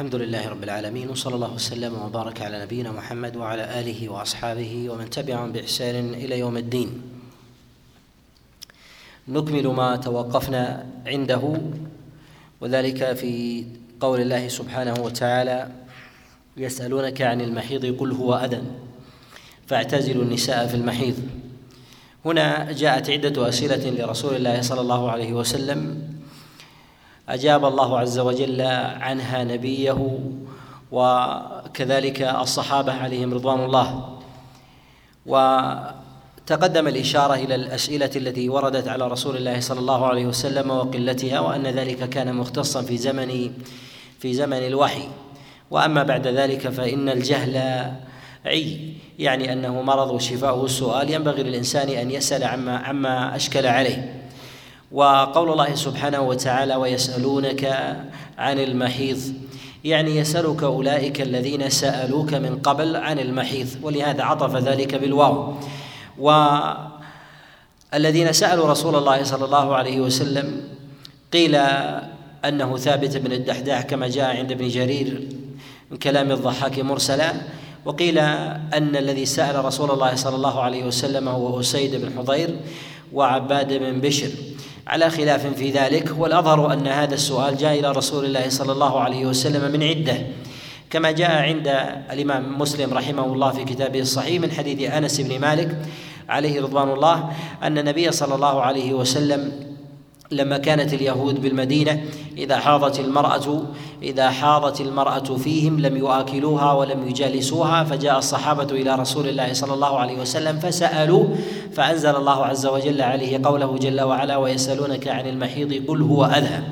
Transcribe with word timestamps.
الحمد 0.00 0.14
لله 0.14 0.48
رب 0.48 0.64
العالمين 0.64 1.10
وصلى 1.10 1.34
الله 1.34 1.54
وسلم 1.54 1.92
وبارك 2.02 2.40
على 2.40 2.62
نبينا 2.62 2.92
محمد 2.92 3.36
وعلى 3.36 3.80
آله 3.80 4.08
وأصحابه 4.08 4.88
ومن 4.90 5.10
تبعهم 5.10 5.52
بإحسان 5.52 6.14
إلى 6.14 6.38
يوم 6.38 6.56
الدين. 6.56 7.02
نكمل 9.28 9.66
ما 9.66 9.96
توقفنا 9.96 10.86
عنده 11.06 11.60
وذلك 12.60 13.12
في 13.12 13.64
قول 14.00 14.20
الله 14.20 14.48
سبحانه 14.48 14.94
وتعالى 15.00 15.68
يسألونك 16.56 17.22
عن 17.22 17.40
المحيض 17.40 18.00
قل 18.00 18.12
هو 18.12 18.34
أذى 18.34 18.62
فاعتزلوا 19.66 20.22
النساء 20.22 20.66
في 20.66 20.74
المحيض. 20.74 21.16
هنا 22.24 22.72
جاءت 22.72 23.10
عدة 23.10 23.48
أسئلة 23.48 23.90
لرسول 23.90 24.36
الله 24.36 24.60
صلى 24.60 24.80
الله 24.80 25.10
عليه 25.10 25.32
وسلم 25.32 26.02
أجاب 27.30 27.64
الله 27.64 27.98
عز 27.98 28.18
وجل 28.18 28.62
عنها 29.00 29.44
نبيه 29.44 30.18
وكذلك 30.92 32.22
الصحابة 32.22 32.92
عليهم 32.92 33.34
رضوان 33.34 33.64
الله. 33.64 34.18
وتقدم 35.26 36.88
الإشارة 36.88 37.34
إلى 37.34 37.54
الأسئلة 37.54 38.10
التي 38.16 38.48
وردت 38.48 38.88
على 38.88 39.08
رسول 39.08 39.36
الله 39.36 39.60
صلى 39.60 39.80
الله 39.80 40.06
عليه 40.06 40.26
وسلم 40.26 40.70
وقلتها 40.70 41.40
وأن 41.40 41.66
ذلك 41.66 42.08
كان 42.08 42.34
مختصا 42.34 42.82
في 42.82 42.96
زمن 42.96 43.52
في 44.18 44.34
زمن 44.34 44.66
الوحي. 44.66 45.08
وأما 45.70 46.02
بعد 46.02 46.26
ذلك 46.26 46.68
فإن 46.68 47.08
الجهل 47.08 47.56
عي 48.46 48.94
يعني 49.18 49.52
أنه 49.52 49.82
مرض 49.82 50.10
وشفاؤه 50.10 50.64
السؤال 50.64 51.10
ينبغي 51.10 51.42
للإنسان 51.42 51.88
أن 51.88 52.10
يسأل 52.10 52.44
عما 52.44 52.76
عما 52.76 53.36
أشكل 53.36 53.66
عليه. 53.66 54.19
وقول 54.92 55.52
الله 55.52 55.74
سبحانه 55.74 56.20
وتعالى 56.20 56.76
ويسألونك 56.76 57.64
عن 58.38 58.58
المحيض 58.58 59.18
يعني 59.84 60.16
يسألك 60.16 60.62
أولئك 60.62 61.20
الذين 61.20 61.70
سألوك 61.70 62.34
من 62.34 62.58
قبل 62.58 62.96
عن 62.96 63.18
المحيض 63.18 63.68
ولهذا 63.82 64.22
عطف 64.22 64.56
ذلك 64.56 64.94
بالواو. 64.94 65.54
والذين 66.18 66.82
سألوا 68.32 68.70
رسول 68.70 68.96
الله 68.96 69.22
صلى 69.22 69.44
الله 69.44 69.76
عليه 69.76 70.00
وسلم 70.00 70.60
قيل 71.32 71.54
أنه 72.44 72.76
ثابت 72.76 73.16
بن 73.16 73.32
الدحداح 73.32 73.82
كما 73.82 74.08
جاء 74.08 74.36
عند 74.36 74.52
ابن 74.52 74.68
جرير 74.68 75.28
من 75.90 75.96
كلام 75.96 76.32
الضحاك 76.32 76.78
مرسلا 76.78 77.32
وقيل 77.84 78.18
أن 78.18 78.96
الذي 78.96 79.26
سأل 79.26 79.64
رسول 79.64 79.90
الله 79.90 80.14
صلى 80.14 80.36
الله 80.36 80.60
عليه 80.60 80.84
وسلم 80.84 81.28
هو 81.28 81.60
أسيد 81.60 81.94
بن 81.94 82.18
حضير 82.18 82.56
وعباد 83.12 83.72
بن 83.72 84.00
بشر. 84.00 84.30
على 84.86 85.10
خلاف 85.10 85.46
في 85.46 85.70
ذلك 85.70 86.14
والأظهر 86.18 86.72
أن 86.72 86.86
هذا 86.86 87.14
السؤال 87.14 87.56
جاء 87.56 87.78
إلى 87.78 87.92
رسول 87.92 88.24
الله 88.24 88.48
صلى 88.48 88.72
الله 88.72 89.00
عليه 89.00 89.26
وسلم 89.26 89.72
من 89.72 89.82
عدة. 89.82 90.26
كما 90.90 91.10
جاء 91.10 91.30
عند 91.30 91.68
الإمام 92.12 92.58
مسلم 92.58 92.94
رحمه 92.94 93.24
الله 93.24 93.50
في 93.50 93.64
كتابه 93.64 94.00
الصحيح 94.00 94.42
من 94.42 94.50
حديث 94.52 94.90
أنس 94.90 95.20
بن 95.20 95.40
مالك 95.40 95.76
عليه 96.28 96.62
رضوان 96.62 96.90
الله 96.90 97.30
أن 97.62 97.78
النبي 97.78 98.12
صلى 98.12 98.34
الله 98.34 98.62
عليه 98.62 98.94
وسلم 98.94 99.69
لما 100.32 100.58
كانت 100.58 100.94
اليهود 100.94 101.42
بالمدينة 101.42 102.04
إذا 102.38 102.56
حاضت 102.56 103.00
المرأة 103.00 103.62
إذا 104.02 104.30
حاضت 104.30 104.80
المرأة 104.80 105.36
فيهم 105.36 105.80
لم 105.80 105.96
يآكلوها 105.96 106.72
ولم 106.72 107.08
يجالسوها 107.08 107.84
فجاء 107.84 108.18
الصحابة 108.18 108.64
إلى 108.64 108.94
رسول 108.94 109.28
الله 109.28 109.52
صلى 109.52 109.74
الله 109.74 109.98
عليه 109.98 110.20
وسلم 110.20 110.58
فسألوا 110.58 111.24
فأنزل 111.74 112.16
الله 112.16 112.46
عز 112.46 112.66
وجل 112.66 113.02
عليه 113.02 113.40
قوله 113.44 113.78
جل 113.78 114.00
وعلا 114.00 114.36
ويسألونك 114.36 115.08
عن 115.08 115.26
المحيض 115.26 115.86
قل 115.88 116.02
هو 116.02 116.24
أذى 116.24 116.62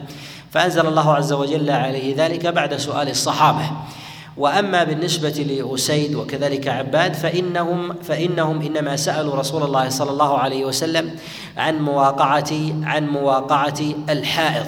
فأنزل 0.50 0.86
الله 0.86 1.14
عز 1.14 1.32
وجل 1.32 1.70
عليه 1.70 2.14
ذلك 2.16 2.46
بعد 2.46 2.76
سؤال 2.76 3.08
الصحابة. 3.10 3.70
وأما 4.38 4.84
بالنسبة 4.84 5.28
لأسيد 5.28 6.14
وكذلك 6.14 6.68
عباد 6.68 7.14
فانهم 7.14 7.94
فإنهم 8.02 8.62
إنما 8.62 8.96
سألوا 8.96 9.34
رسول 9.34 9.62
الله 9.62 9.88
صلى 9.88 10.10
الله 10.10 10.38
عليه 10.38 10.64
وسلم 10.64 11.10
عن 11.56 11.78
مواقعه 11.78 12.52
عن 12.82 13.08
مواقعة 13.08 13.80
الحائض 14.08 14.66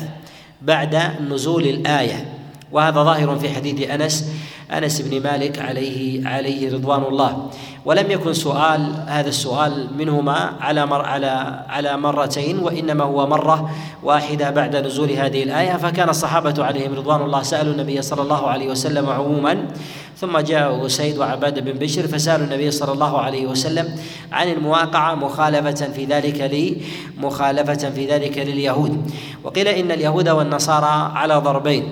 بعد 0.63 1.03
نزول 1.21 1.65
الآية. 1.65 2.35
وهذا 2.73 3.03
ظاهر 3.03 3.39
في 3.39 3.49
حديث 3.49 3.91
أنس 3.91 4.31
أنس 4.71 5.01
بن 5.01 5.23
مالك 5.23 5.59
عليه 5.59 6.29
عليه 6.29 6.75
رضوان 6.75 7.03
الله. 7.03 7.51
ولم 7.85 8.11
يكن 8.11 8.33
سؤال 8.33 9.05
هذا 9.07 9.29
السؤال 9.29 9.89
منهما 9.99 10.53
على 10.61 10.87
مر 10.87 11.05
على 11.05 11.65
على 11.69 11.97
مرتين 11.97 12.59
وإنما 12.59 13.05
هو 13.05 13.27
مرة 13.27 13.71
واحدة 14.03 14.51
بعد 14.51 14.77
نزول 14.77 15.11
هذه 15.11 15.43
الآية. 15.43 15.77
فكان 15.77 16.09
الصحابة 16.09 16.65
عليهم 16.65 16.95
رضوان 16.95 17.23
الله 17.23 17.43
سألوا 17.43 17.73
النبي 17.73 18.03
صلى 18.03 18.23
الله 18.23 18.49
عليه 18.49 18.69
وسلم 18.69 19.11
عموما 19.11 19.67
ثم 20.17 20.39
جاء 20.39 20.87
اسيد 20.87 21.19
وعباد 21.19 21.65
بن 21.65 21.73
بشر 21.73 22.09
فسألوا 22.09 22.47
النبي 22.47 22.71
صلى 22.71 22.93
الله 22.93 23.19
عليه 23.19 23.47
وسلم 23.47 23.89
عن 24.33 24.49
المواقعة 24.49 25.15
مخالفة 25.15 25.89
في 25.93 26.05
ذلك 26.05 26.41
لي 26.41 26.77
مخالفة 27.19 27.91
في 27.91 28.07
ذلك 28.07 28.39
لليهود. 28.39 29.11
وقيل 29.45 29.69
إن 29.69 29.91
اليهود 29.91 30.29
والنصارى 30.29 31.13
على 31.15 31.35
ضربين. 31.35 31.85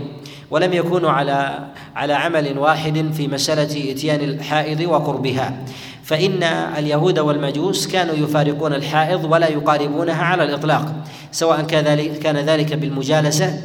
ولم 0.50 0.72
يكونوا 0.72 1.10
على 1.10 1.68
على 1.96 2.12
عمل 2.12 2.58
واحد 2.58 3.10
في 3.16 3.28
مسألة 3.28 3.92
إتيان 3.92 4.20
الحائض 4.20 4.80
وقربها. 4.80 5.64
فإن 6.04 6.42
اليهود 6.78 7.18
والمجوس 7.18 7.86
كانوا 7.86 8.14
يفارقون 8.14 8.74
الحائض 8.74 9.24
ولا 9.24 9.48
يقاربونها 9.48 10.22
على 10.22 10.44
الإطلاق 10.44 10.94
سواء 11.32 11.62
كان 11.62 11.84
ذلك 11.84 12.18
كان 12.18 12.36
ذلك 12.36 12.74
بالمجالسة 12.74 13.60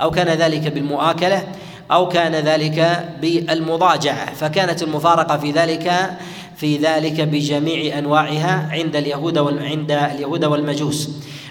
أو 0.00 0.10
كان 0.10 0.28
ذلك 0.28 0.72
بالمؤاكلة 0.72 1.42
أو 1.90 2.08
كان 2.08 2.34
ذلك 2.34 3.08
بالمضاجعة. 3.20 4.34
فكانت 4.34 4.82
المفارقة 4.82 5.38
في 5.38 5.50
ذلك 5.50 6.10
في 6.56 6.76
ذلك 6.76 7.20
بجميع 7.20 7.98
أنواعها 7.98 8.68
عند 8.70 8.96
اليهود 8.96 9.38
عند 9.38 9.90
اليهود 9.90 10.44
والمجوس. 10.44 11.10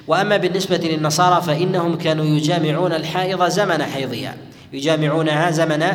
وأما 0.09 0.37
بالنسبة 0.37 0.77
للنصارى 0.77 1.41
فإنهم 1.41 1.97
كانوا 1.97 2.25
يجامعون 2.25 2.93
الحائض 2.93 3.47
زمن 3.47 3.83
حيضها 3.83 4.35
يجامعونها 4.73 5.51
زمن 5.51 5.85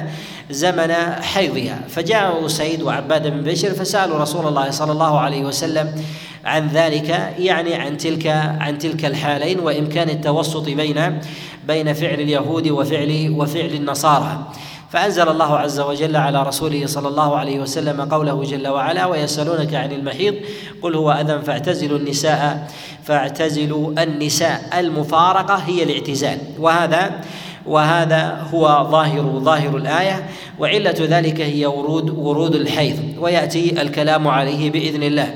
زمن 0.50 0.92
حيضها. 1.22 1.80
فجاء 1.88 2.46
سعيد 2.46 2.82
وعباد 2.82 3.26
بن 3.26 3.40
بشر 3.40 3.70
فسألوا 3.70 4.18
رسول 4.18 4.46
الله 4.46 4.70
صلى 4.70 4.92
الله 4.92 5.20
عليه 5.20 5.44
وسلم 5.44 6.02
عن 6.44 6.68
ذلك 6.68 7.34
يعني 7.38 7.74
عن 7.74 7.96
تلك 7.96 8.26
عن 8.60 8.78
تلك 8.78 9.04
الحالين 9.04 9.60
وإمكان 9.60 10.10
التوسط 10.10 10.64
بين 10.64 11.20
بين 11.66 11.92
فعل 11.92 12.20
اليهود 12.20 12.68
وفعل 12.68 13.34
وفعل 13.38 13.70
النصارى. 13.70 14.46
فأنزل 14.94 15.28
الله 15.28 15.58
عز 15.58 15.80
وجل 15.80 16.16
على 16.16 16.42
رسوله 16.42 16.86
صلى 16.86 17.08
الله 17.08 17.36
عليه 17.36 17.60
وسلم 17.60 18.00
قوله 18.00 18.42
جل 18.44 18.68
وعلا 18.68 19.06
ويسألونك 19.06 19.74
عن 19.74 19.92
المحيض 19.92 20.34
قل 20.82 20.94
هو 20.94 21.10
أذى 21.12 21.42
فاعتزلوا 21.46 21.98
النساء 21.98 22.70
فاعتزلوا 23.04 24.02
النساء. 24.02 24.70
المفارقة 24.78 25.54
هي 25.54 25.82
الاعتزال. 25.82 26.38
وهذا 26.58 27.20
وهذا 27.66 28.46
هو 28.54 28.88
ظاهر 28.90 29.38
ظاهر 29.38 29.76
الآية. 29.76 30.26
وعلة 30.58 30.94
ذلك 31.00 31.40
هي 31.40 31.66
ورود 31.66 32.10
ورود 32.10 32.54
الحيض. 32.54 32.98
ويأتي 33.18 33.82
الكلام 33.82 34.28
عليه 34.28 34.70
بإذن 34.70 35.02
الله. 35.02 35.34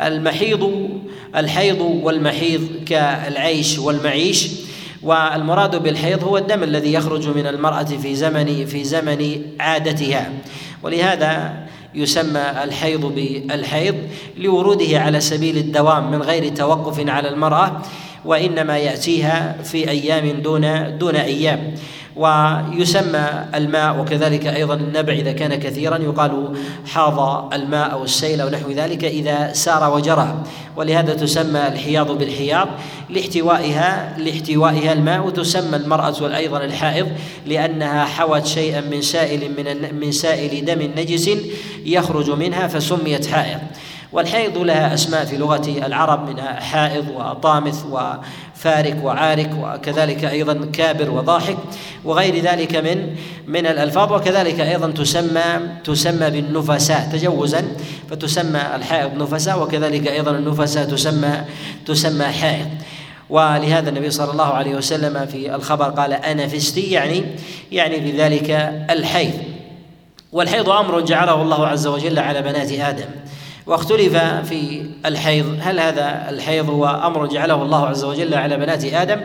المحيض 0.00 0.88
الحيض 1.36 1.80
والمحيض 1.80 2.68
كالعيش 2.86 3.78
والمعيش 3.78 4.48
والمراد 5.02 5.82
بالحيض 5.82 6.24
هو 6.24 6.38
الدم 6.38 6.62
الذي 6.62 6.92
يخرج 6.92 7.28
من 7.28 7.46
المرأة 7.46 7.84
في 7.84 8.14
زمن 8.14 8.66
في 8.66 8.84
زمن 8.84 9.42
عادتها. 9.60 10.32
ولهذا 10.82 11.52
يسمى 11.94 12.40
الحيض 12.64 13.06
بالحيض 13.06 13.94
لوروده 14.36 15.00
على 15.00 15.20
سبيل 15.20 15.56
الدوام 15.56 16.10
من 16.10 16.22
غير 16.22 16.48
توقف 16.48 17.08
على 17.08 17.28
المرأة 17.28 17.82
وإنما 18.24 18.78
يأتيها 18.78 19.56
في 19.62 19.90
أيام 19.90 20.30
دون 20.30 20.98
دون 20.98 21.16
أيام. 21.16 21.74
ويسمى 22.16 23.28
الماء 23.54 24.00
وكذلك 24.00 24.46
أيضا 24.46 24.74
النبع 24.74 25.12
إذا 25.12 25.32
كان 25.32 25.54
كثيرا. 25.54 25.98
يقال 25.98 26.56
حاض 26.86 27.50
الماء 27.54 27.92
أو 27.92 28.04
السيل 28.04 28.40
أو 28.40 28.48
نحو 28.48 28.70
ذلك 28.70 29.04
إذا 29.04 29.52
سار 29.52 29.94
وجرى. 29.94 30.34
ولهذا 30.76 31.14
تسمى 31.14 31.66
الحياض 31.66 32.18
بالحياض 32.18 32.68
لاحتوائها 33.10 34.18
لاحتوائها 34.18 34.92
الماء. 34.92 35.26
وتسمى 35.26 35.76
المرأة 35.76 36.36
أيضا 36.36 36.64
الحائض 36.64 37.08
لأنها 37.46 38.04
حوت 38.04 38.46
شيئا 38.46 38.80
من 38.80 39.02
سائل 39.02 39.50
من 39.56 39.94
من 40.00 40.12
سائل 40.12 40.64
دم 40.64 40.82
نجس 40.96 41.30
يخرج 41.86 42.30
منها 42.30 42.68
فسميت 42.68 43.26
حائض. 43.26 43.60
والحيض 44.12 44.58
لها 44.58 44.94
أسماء 44.94 45.24
في 45.24 45.36
لغة 45.36 45.68
العرب 45.86 46.28
منها 46.28 46.60
حائض 46.60 47.08
وطامث 47.08 47.84
وفارك 47.86 49.04
وعارك 49.04 49.50
وكذلك 49.62 50.24
أيضا 50.24 50.70
كابر 50.72 51.10
وضاحك 51.10 51.56
وغير 52.04 52.42
ذلك 52.44 52.76
من 52.76 53.16
من 53.46 53.66
الألفاظ 53.66 54.12
وكذلك 54.12 54.60
أيضا 54.60 54.90
تسمى 54.90 55.60
تسمى 55.84 56.30
بالنفساء 56.30 57.08
تجوزا 57.12 57.64
فتسمى 58.10 58.60
الحائض 58.74 59.22
نفساء 59.22 59.62
وكذلك 59.62 60.08
أيضا 60.08 60.30
النفساء 60.30 60.84
تسمى 60.84 61.44
تسمى 61.86 62.24
حائض. 62.24 62.66
ولهذا 63.30 63.88
النبي 63.88 64.10
صلى 64.10 64.32
الله 64.32 64.44
عليه 64.44 64.74
وسلم 64.74 65.26
في 65.26 65.54
الخبر 65.54 65.84
قال 65.84 66.12
أنا 66.12 66.46
فستي 66.46 66.80
يعني 66.80 67.24
يعني 67.72 68.00
في 68.00 68.10
ذلك 68.10 68.50
الحيض. 68.90 69.32
والحيض 70.32 70.68
أمر 70.68 71.00
جعله 71.00 71.42
الله 71.42 71.66
عز 71.66 71.86
وجل 71.86 72.18
على 72.18 72.42
بنات 72.42 72.72
آدم. 72.72 73.08
واختلف 73.70 74.16
في 74.48 74.82
الحيض. 75.06 75.58
هل 75.60 75.80
هذا 75.80 76.26
الحيض 76.30 76.70
هو 76.70 76.86
أمر 76.86 77.26
جعله 77.26 77.62
الله 77.62 77.86
عز 77.86 78.04
وجل 78.04 78.34
على 78.34 78.56
بنات 78.56 78.84
آدم 78.84 79.20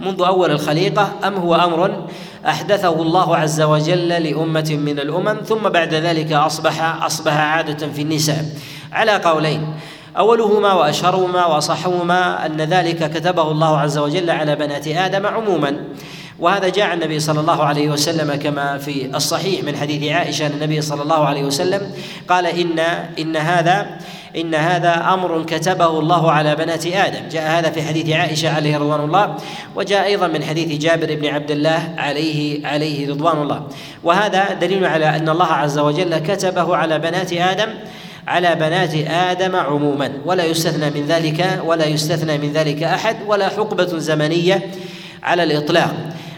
منذ 0.00 0.22
أول 0.22 0.50
الخليقة 0.50 1.12
أم 1.24 1.34
هو 1.34 1.54
أمر 1.54 2.08
أحدثه 2.48 3.02
الله 3.02 3.36
عز 3.36 3.60
وجل 3.60 4.08
لأمة 4.08 4.78
من 4.84 5.00
الأمم 5.00 5.36
ثم 5.44 5.68
بعد 5.68 5.94
ذلك 5.94 6.32
اصبح 6.32 7.04
أصبح 7.04 7.32
عادة 7.32 7.88
في 7.88 8.02
النساء؟ 8.02 8.44
على 8.92 9.12
قولين. 9.12 9.74
أولهما 10.18 10.72
وأشهرهما 10.72 11.46
وأصحهما 11.46 12.46
أن 12.46 12.56
ذلك 12.56 13.10
كتبه 13.10 13.50
الله 13.50 13.78
عز 13.78 13.98
وجل 13.98 14.30
على 14.30 14.56
بنات 14.56 14.88
آدم 14.88 15.26
عموما. 15.26 15.76
وهذا 16.40 16.68
جاء 16.68 16.94
النبي 16.94 17.20
صلى 17.20 17.40
الله 17.40 17.64
عليه 17.64 17.88
وسلم 17.88 18.34
كما 18.34 18.78
في 18.78 19.16
الصحيح 19.16 19.64
من 19.64 19.76
حديث 19.76 20.12
عائشة 20.12 20.46
ان 20.46 20.52
النبي 20.52 20.80
صلى 20.80 21.02
الله 21.02 21.24
عليه 21.24 21.42
وسلم 21.42 21.92
قال 22.28 22.46
إن 22.46 22.78
إن 23.18 23.36
هذا 23.36 23.86
إن 24.36 24.54
هذا 24.54 25.14
أمر 25.14 25.42
كتبه 25.42 25.98
الله 25.98 26.32
على 26.32 26.56
بنات 26.56 26.86
آدم. 26.86 27.28
جاء 27.30 27.58
هذا 27.58 27.70
في 27.70 27.82
حديث 27.82 28.10
عائشة 28.10 28.54
عليه 28.54 28.76
رضوان 28.76 29.00
الله 29.00 29.36
وجاء 29.76 30.04
أيضا 30.04 30.26
من 30.26 30.44
حديث 30.44 30.82
جابر 30.82 31.14
بن 31.14 31.26
عبد 31.26 31.50
الله 31.50 31.94
عليه 31.98 32.66
عليه 32.66 33.10
رضوان 33.10 33.42
الله. 33.42 33.66
وهذا 34.04 34.52
دليل 34.52 34.84
على 34.84 35.16
أن 35.16 35.28
الله 35.28 35.46
عز 35.46 35.78
وجل 35.78 36.18
كتبه 36.18 36.76
على 36.76 36.98
بنات 36.98 37.32
آدم 37.32 37.68
على 38.28 38.54
بنات 38.54 38.94
آدم 39.08 39.56
عموما. 39.56 40.12
ولا 40.24 40.44
يستثنى 40.44 41.00
من 41.00 41.06
ذلك 41.06 41.60
ولا 41.64 41.86
يستثنى 41.86 42.38
من 42.38 42.52
ذلك 42.52 42.82
أحد 42.82 43.16
ولا 43.26 43.48
حقبة 43.48 43.98
زمنية 43.98 44.70
على 45.22 45.42
الإطلاق. 45.42 45.94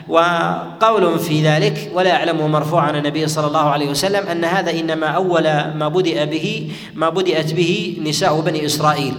وقول 0.09 1.19
في 1.19 1.43
ذلك 1.49 1.91
ولا 1.95 2.13
أعلمه 2.17 2.47
مرفوعا 2.47 2.87
عن 2.87 2.97
النبي 2.97 3.29
صلى 3.29 3.47
الله 3.47 3.71
عليه 3.71 3.91
وسلم 3.91 4.27
أن 4.27 4.45
هذا 4.45 4.71
إنما 4.71 5.07
أول 5.07 5.43
ما 5.75 5.89
بدأ 5.89 6.25
به 6.25 6.71
ما 6.95 7.09
بدأت 7.09 7.53
به 7.53 7.97
نساء 8.05 8.41
بني 8.41 8.67
إسرائيل. 8.67 9.15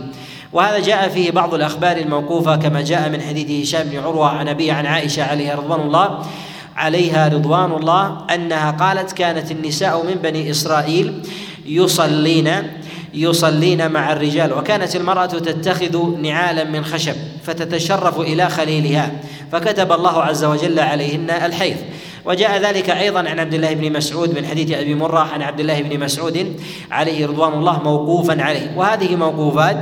وهذا 0.53 0.80
جاء 0.80 1.09
فيه 1.09 1.31
بعض 1.31 1.53
الأخبار 1.53 1.97
الموقوفة 1.97 2.56
كما 2.56 2.81
جاء 2.81 3.09
من 3.09 3.21
حديث 3.21 3.68
هشام 3.68 3.89
بن 3.89 4.00
عروة 4.00 4.30
عن 4.30 4.47
أبي 4.47 4.71
عن 4.71 4.85
عائشة 4.85 5.24
عليها 5.24 5.56
رضوان 5.56 5.81
الله 5.81 6.19
عليها 6.75 7.27
رضوان 7.27 7.71
الله 7.71 8.18
أنها 8.33 8.71
قالت 8.71 9.12
كانت 9.12 9.51
النساء 9.51 10.06
من 10.06 10.13
بني 10.13 10.50
إسرائيل 10.50 11.21
يصلين 11.65 12.47
يصلين 13.13 13.92
مع 13.92 14.12
الرجال. 14.12 14.54
وكانت 14.54 14.95
المرأة 14.95 15.25
تتخذ 15.25 16.21
نعالا 16.21 16.63
من 16.63 16.86
خشب 16.86 17.15
فتتشرف 17.44 18.19
إلى 18.19 18.50
خليلها. 18.50 19.12
فكتب 19.51 19.92
الله 19.92 20.24
عز 20.24 20.44
وجل 20.44 20.80
عليهن 20.80 21.30
الحيض. 21.30 21.77
وجاء 22.25 22.62
ذلك 22.62 22.89
أيضا 22.89 23.19
عن 23.19 23.39
عبد 23.39 23.54
الله 23.54 23.74
بن 23.74 23.94
مسعود 23.94 24.39
من 24.39 24.45
حديث 24.45 24.71
أبي 24.71 24.95
مرة 24.95 25.19
عن 25.19 25.42
عبد 25.42 25.60
الله 25.60 25.81
بن 25.81 26.00
مسعود 26.00 26.62
عليه 26.92 27.27
رضوان 27.27 27.54
الله 27.54 27.83
موقوفا 27.83 28.42
عليه. 28.42 28.71
وهذه 28.77 29.15
موقوفات 29.15 29.77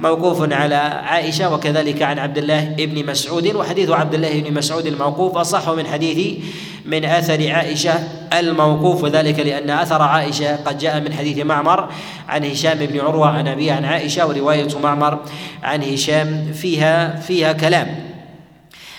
موقوف 0.00 0.52
على 0.52 0.74
عائشة 1.04 1.54
وكذلك 1.54 2.02
عن 2.02 2.18
عبد 2.18 2.38
الله 2.38 2.74
بن 2.78 3.06
مسعود. 3.06 3.54
وحديث 3.54 3.90
عبد 3.90 4.14
الله 4.14 4.40
بن 4.40 4.54
مسعود 4.54 4.86
الموقوف 4.86 5.36
أصح 5.36 5.70
من 5.70 5.86
حديث 5.86 6.38
من 6.86 7.04
أثر 7.04 7.50
عائشة 7.50 7.94
الموقوف 8.32 9.02
وذلك 9.02 9.40
لأن 9.40 9.70
أثر 9.70 10.02
عائشة 10.02 10.56
قد 10.56 10.78
جاء 10.78 11.00
من 11.00 11.12
حديث 11.12 11.38
معمر 11.38 11.88
عن 12.28 12.44
هشام 12.44 12.78
بن 12.78 13.00
عروة 13.00 13.28
عن 13.28 13.48
ابي 13.48 13.70
عن 13.70 13.84
عائشة 13.84 14.26
ورواية 14.26 14.78
معمر 14.82 15.18
عن 15.62 15.82
هشام 15.82 16.52
فيها 16.52 17.16
فيها 17.16 17.52
كلام. 17.52 18.12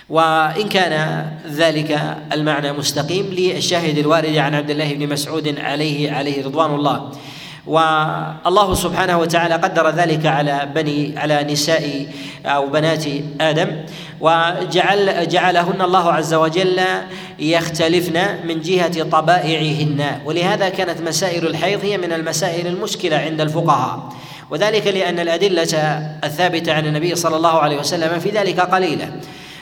وإن 0.10 0.70
كان 0.70 1.26
ذلك 1.48 2.18
المعنى 2.34 2.74
مستقيم 2.74 3.26
للشاهد 3.26 3.98
الوارد 3.98 4.36
عن 4.38 4.56
عبد 4.56 4.70
الله 4.70 4.94
بن 4.94 5.10
مسعود 5.10 5.60
عليه 5.60 6.12
عليه 6.12 6.46
رضوان 6.46 6.76
الله. 6.76 7.12
والله 7.68 8.74
سبحانه 8.74 9.20
وتعالى 9.20 9.56
قدر 9.56 9.90
ذلك 9.90 10.26
على 10.26 10.70
بني 10.76 11.14
على 11.18 11.44
نساء 11.44 12.08
أو 12.46 12.68
بنات 12.68 13.06
آدم 13.42 13.68
وجعل 14.22 15.28
جعلهن 15.28 15.82
الله 15.82 16.14
عز 16.14 16.34
وجل 16.34 16.82
يختلفن 17.40 18.48
من 18.48 18.62
جهة 18.62 19.04
طبائعهن. 19.04 20.22
ولهذا 20.26 20.70
كانت 20.70 21.02
مسائل 21.02 21.48
الحيض 21.48 21.86
هي 21.86 21.98
من 21.98 22.14
المسائل 22.14 22.68
المشكلة 22.68 23.18
عند 23.18 23.42
الفقهاء. 23.42 24.10
وذلك 24.52 24.88
لأن 24.88 25.20
الأدلة 25.20 25.74
الثابتة 26.24 26.74
عن 26.74 26.86
النبي 26.86 27.16
صلى 27.16 27.36
الله 27.36 27.60
عليه 27.60 27.80
وسلم 27.80 28.20
في 28.20 28.30
ذلك 28.30 28.60
قليلة. 28.60 29.12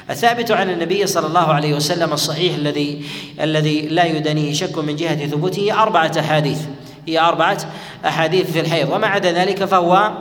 الثابت 0.09 0.51
عن 0.51 0.69
النبي 0.69 1.07
صلى 1.07 1.27
الله 1.27 1.53
عليه 1.53 1.73
وسلم 1.73 2.13
الصحيح 2.13 2.55
الذي 2.55 3.05
الذي 3.41 3.81
لا 3.81 4.05
يدنيه 4.05 4.53
شك 4.53 4.77
من 4.77 4.95
جهة 4.95 5.27
ثبوته 5.27 5.81
أربعة 5.81 6.11
أحاديث. 6.19 6.59
هي 7.11 7.19
أربعة 7.19 7.57
أحاديث 8.05 8.51
في 8.51 8.59
الحيض. 8.59 8.89
وما 8.89 9.07
عدا 9.07 9.31
ذلك 9.31 9.65
فهو 9.65 10.11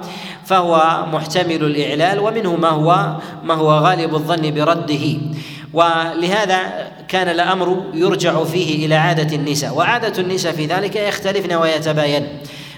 فهو 0.44 1.04
محتمل 1.12 1.64
الإعلال 1.64 2.18
ومنه 2.18 2.56
ما 2.56 2.68
هو 2.68 3.16
ما 3.44 3.54
هو 3.54 3.70
غالب 3.70 4.14
الظن 4.14 4.50
برده. 4.54 5.18
ولهذا 5.72 6.58
كان 7.08 7.28
الأمر 7.28 7.84
يرجع 7.94 8.44
فيه 8.44 8.86
إلى 8.86 8.94
عادة 8.94 9.36
النساء. 9.36 9.74
وعادة 9.74 10.22
النساء 10.22 10.52
في 10.52 10.66
ذلك 10.66 10.96
يختلفن 10.96 11.54
ويتباين. 11.54 12.26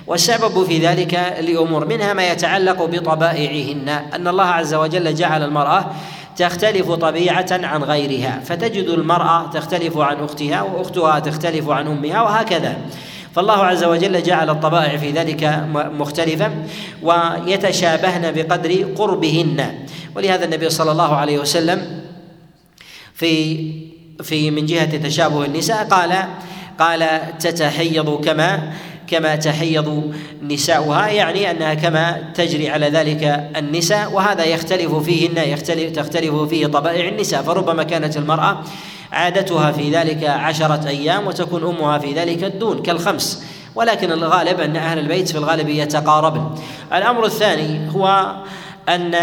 والسبب 0.06 0.64
في 0.64 0.78
ذلك 0.78 1.14
لأمور 1.40 1.86
منها 1.86 2.12
ما 2.12 2.30
يتعلق 2.30 2.84
بطبائعهن. 2.84 3.88
أن 3.88 4.28
الله 4.28 4.44
عز 4.44 4.74
وجل 4.74 5.14
جعل 5.14 5.42
المرأة 5.42 5.90
تختلف 6.36 6.90
طبيعة 6.90 7.46
عن 7.50 7.84
غيرها. 7.84 8.40
فتجد 8.44 8.88
المرأة 8.88 9.50
تختلف 9.50 9.98
عن 9.98 10.16
أختها 10.24 10.62
وأختها 10.62 11.18
تختلف 11.18 11.68
عن 11.68 11.86
أمها 11.86 12.22
وهكذا. 12.22 12.76
فالله 13.34 13.64
عز 13.64 13.84
وجل 13.84 14.22
جعل 14.22 14.50
الطبائع 14.50 14.96
في 14.96 15.10
ذلك 15.10 15.64
مختلفة 15.72 16.52
ويتشابهن 17.02 18.32
بقدر 18.32 18.84
قربهن. 18.96 19.74
ولهذا 20.16 20.44
النبي 20.44 20.70
صلى 20.70 20.92
الله 20.92 21.16
عليه 21.16 21.38
وسلم 21.38 22.02
في 23.14 23.72
في 24.22 24.50
من 24.50 24.66
جهة 24.66 24.96
تشابه 24.96 25.44
النساء 25.44 25.84
قال 25.84 26.24
قال 26.78 27.20
تتحيض 27.38 28.24
كما 28.24 28.72
كما 29.06 29.36
تحيض 29.36 30.14
نساؤها 30.42 31.08
يعني 31.08 31.50
أنها 31.50 31.74
كما 31.74 32.32
تجري 32.34 32.68
على 32.68 32.88
ذلك 32.88 33.50
النساء 33.56 34.12
وهذا 34.12 34.44
يختلف 34.44 34.94
فيهن 34.94 35.36
يختلف 35.36 35.92
تختلف 35.92 36.34
فيه 36.34 36.66
طبائع 36.66 37.08
النساء 37.08 37.42
فربما 37.42 37.82
كانت 37.82 38.16
المرأة 38.16 38.64
عادتها 39.12 39.72
في 39.72 39.90
ذلك 39.90 40.24
عشرة 40.24 40.88
أيام 40.88 41.26
وتكون 41.26 41.76
أمها 41.76 41.98
في 41.98 42.12
ذلك 42.14 42.44
الدون 42.44 42.82
كالخمس. 42.82 43.44
ولكن 43.74 44.12
الغالب 44.12 44.60
أن 44.60 44.76
أهل 44.76 44.98
البيت 44.98 45.28
في 45.28 45.38
الغالب 45.38 45.68
يتقاربن. 45.68 46.50
الأمر 46.92 47.24
الثاني 47.24 47.90
هو 47.94 48.34
أن 48.88 49.14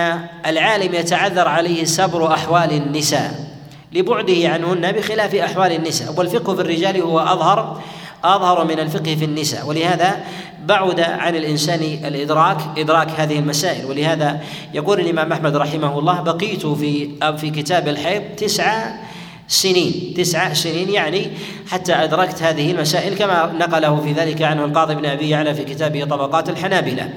العالم 0.45 0.93
يتعذر 0.93 1.47
عليه 1.47 1.83
سبر 1.83 2.33
أحوال 2.33 2.71
النساء. 2.71 3.49
لبعده 3.93 4.49
عنهن 4.49 4.91
بخلاف 4.91 5.35
أحوال 5.35 5.71
النساء. 5.71 6.13
والفقه 6.17 6.55
في 6.55 6.61
الرجال 6.61 7.01
هو 7.01 7.19
أظهر 7.19 7.81
أظهر 8.23 8.65
من 8.65 8.79
الفقه 8.79 9.15
في 9.15 9.25
النساء. 9.25 9.67
ولهذا 9.67 10.19
بعد 10.65 10.99
عن 10.99 11.35
الإنسان 11.35 11.79
الإدراك 11.81 12.57
إدراك 12.77 13.09
هذه 13.17 13.39
المسائل. 13.39 13.85
ولهذا 13.85 14.39
يقول 14.73 14.99
الإمام 14.99 15.31
أحمد 15.31 15.55
رحمه 15.55 15.99
الله 15.99 16.21
بقيت 16.21 16.65
في 16.65 17.09
في 17.37 17.49
كتاب 17.49 17.87
الحيض 17.87 18.21
تسع 18.37 18.91
سنين 19.49 20.13
تسع 20.17 20.53
سنين 20.53 20.89
يعني 20.89 21.31
حتى 21.67 21.93
أدركت 21.93 22.43
هذه 22.43 22.71
المسائل 22.71 23.17
كما 23.17 23.51
نقله 23.59 24.01
في 24.01 24.11
ذلك 24.11 24.41
عنه 24.41 24.65
القاضي 24.65 24.95
بن 24.95 25.05
أبي 25.05 25.29
يعلى 25.29 25.53
في 25.55 25.63
كتابه 25.63 26.05
طبقات 26.05 26.49
الحنابلة. 26.49 27.09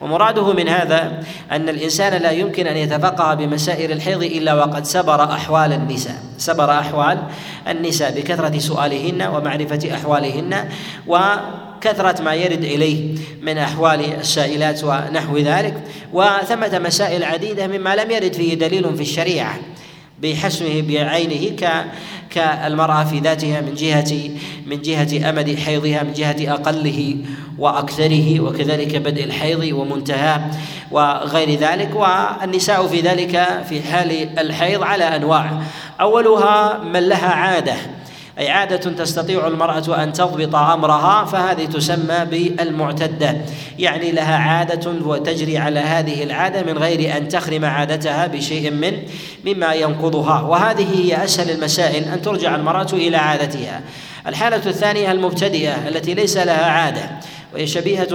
ومراده 0.00 0.52
من 0.52 0.68
هذا 0.68 1.22
أن 1.50 1.68
الإنسان 1.68 2.22
لا 2.22 2.30
يمكن 2.30 2.66
أن 2.66 2.76
يتفقه 2.76 3.34
بمسائل 3.34 3.92
الحيض 3.92 4.22
إلا 4.22 4.54
وقد 4.54 4.84
سبر 4.84 5.24
أحوال 5.24 5.72
النساء. 5.72 6.14
سبر 6.38 6.70
أحوال 6.70 7.18
النساء 7.68 8.20
بكثرة 8.20 8.58
سؤالهن 8.58 9.22
ومعرفة 9.22 9.94
أحوالهن 9.94 10.68
وكثرة 11.06 12.22
ما 12.22 12.34
يرد 12.34 12.64
إليه 12.64 13.14
من 13.42 13.58
أحوال 13.58 14.14
السائلات 14.20 14.84
ونحو 14.84 15.38
ذلك. 15.38 15.74
وثمة 16.12 16.78
مسائل 16.78 17.24
عديدة 17.24 17.66
مما 17.66 17.96
لم 17.96 18.10
يرد 18.10 18.32
فيه 18.32 18.54
دليل 18.54 18.96
في 18.96 19.02
الشريعة. 19.02 19.58
بحسمه 20.22 20.82
بعينه 20.88 21.56
كالمرأة 22.30 23.04
في 23.04 23.18
ذاتها 23.18 23.60
من 23.60 23.74
جهة 23.74 24.30
من 24.66 24.82
جهة 24.82 25.30
أمد 25.30 25.58
حيضها 25.58 26.02
من 26.02 26.12
جهة 26.12 26.54
أقله 26.54 27.16
وأكثره 27.58 28.40
وكذلك 28.40 28.96
بدء 28.96 29.24
الحيض 29.24 29.72
ومنتهى 29.72 30.40
وغير 30.90 31.58
ذلك. 31.58 31.90
والنساء 31.94 32.86
في 32.86 33.00
ذلك 33.00 33.64
في 33.68 33.82
حال 33.82 34.38
الحيض 34.38 34.82
على 34.82 35.04
أنواع. 35.04 35.62
أولها 36.00 36.78
من 36.84 37.00
لها 37.00 37.28
عادة 37.28 37.97
أي 38.38 38.48
عادة 38.48 38.76
تستطيع 38.76 39.46
المرأة 39.46 40.02
أن 40.02 40.12
تضبط 40.12 40.54
أمرها 40.54 41.24
فهذه 41.24 41.64
تسمى 41.64 42.24
بالمعتدة. 42.30 43.36
يعني 43.78 44.12
لها 44.12 44.36
عادة 44.36 44.90
وتجري 44.90 45.58
على 45.58 45.80
هذه 45.80 46.22
العادة 46.22 46.72
من 46.72 46.78
غير 46.78 47.16
أن 47.16 47.28
تخرم 47.28 47.64
عادتها 47.64 48.26
بشيء 48.26 48.70
من 48.70 48.92
مما 49.46 49.74
ينقضها. 49.74 50.40
وهذه 50.40 50.86
هي 50.94 51.24
أسهل 51.24 51.50
المسائل 51.50 52.04
أن 52.04 52.22
ترجع 52.22 52.54
المرأة 52.54 52.92
إلى 52.92 53.16
عادتها. 53.16 53.80
الحالة 54.26 54.66
الثانية 54.66 55.12
المبتدئة 55.12 55.88
التي 55.88 56.14
ليس 56.14 56.36
لها 56.36 56.70
عادة 56.70 57.10
وهي 57.54 57.66
شبيهة 57.66 58.08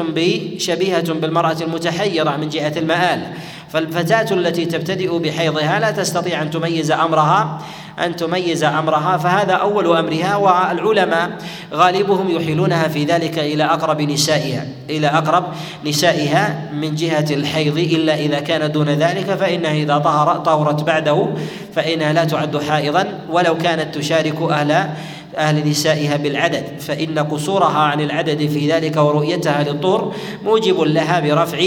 شبيهة 0.58 1.14
بالمرأة 1.14 1.58
المتحيرة 1.62 2.38
من 2.38 2.50
جهة 2.50 2.74
المآل. 2.78 3.34
فالفتاة 3.74 4.34
التي 4.34 4.66
تبتدئ 4.66 5.20
بحيضها 5.20 5.80
لا 5.80 5.92
تستطيع 5.92 6.42
أن 6.42 6.52
تميز 6.52 6.92
أمرها 6.92 7.62
أن 8.06 8.16
تميز 8.16 8.64
أمرها 8.64 9.18
فهذا 9.18 9.54
أول 9.54 9.98
أمرها 9.98 10.36
والعلماء 10.36 11.30
غالبهم 11.74 12.36
يحيلونها 12.36 12.88
في 12.88 13.06
ذلك 13.06 13.40
إلى 13.40 13.64
أقرب 13.64 14.02
نسائها 14.02 14.68
إلى 14.90 15.08
أقرب 15.08 15.44
نسائها 15.86 16.70
من 16.74 16.96
جهة 16.96 17.26
الحيض 17.32 17.78
إلا 17.78 18.16
إذا 18.16 18.40
كان 18.40 18.72
دون 18.72 18.90
ذلك 18.90 19.26
فإنها 19.26 19.74
إذا 19.74 19.98
طهر 19.98 20.38
طهرت 20.38 20.84
بعده 20.84 21.28
فإنها 21.76 22.14
لا 22.14 22.24
تعد 22.24 22.58
حائضا 22.58 23.20
ولو 23.30 23.58
كانت 23.58 23.96
تشارك 23.96 24.42
أهل 24.42 24.90
أهل 25.38 25.70
نسائها 25.70 26.18
بالعدد 26.18 26.64
فإن 26.80 27.20
قصورها 27.20 27.80
عن 27.80 28.02
العدد 28.02 28.50
في 28.50 28.72
ذلك 28.72 28.98
ورؤيتها 28.98 29.64
للطهر 29.64 30.14
موجب 30.44 30.82
لها 30.82 31.20
برفع 31.20 31.60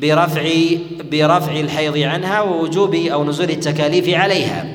برفع 0.00 0.48
برفع 1.12 1.52
الحيض 1.52 1.98
عنها 1.98 2.40
ووجوب 2.40 2.94
أو 2.94 3.24
نزول 3.24 3.50
التكاليف 3.50 4.08
عليها. 4.08 4.66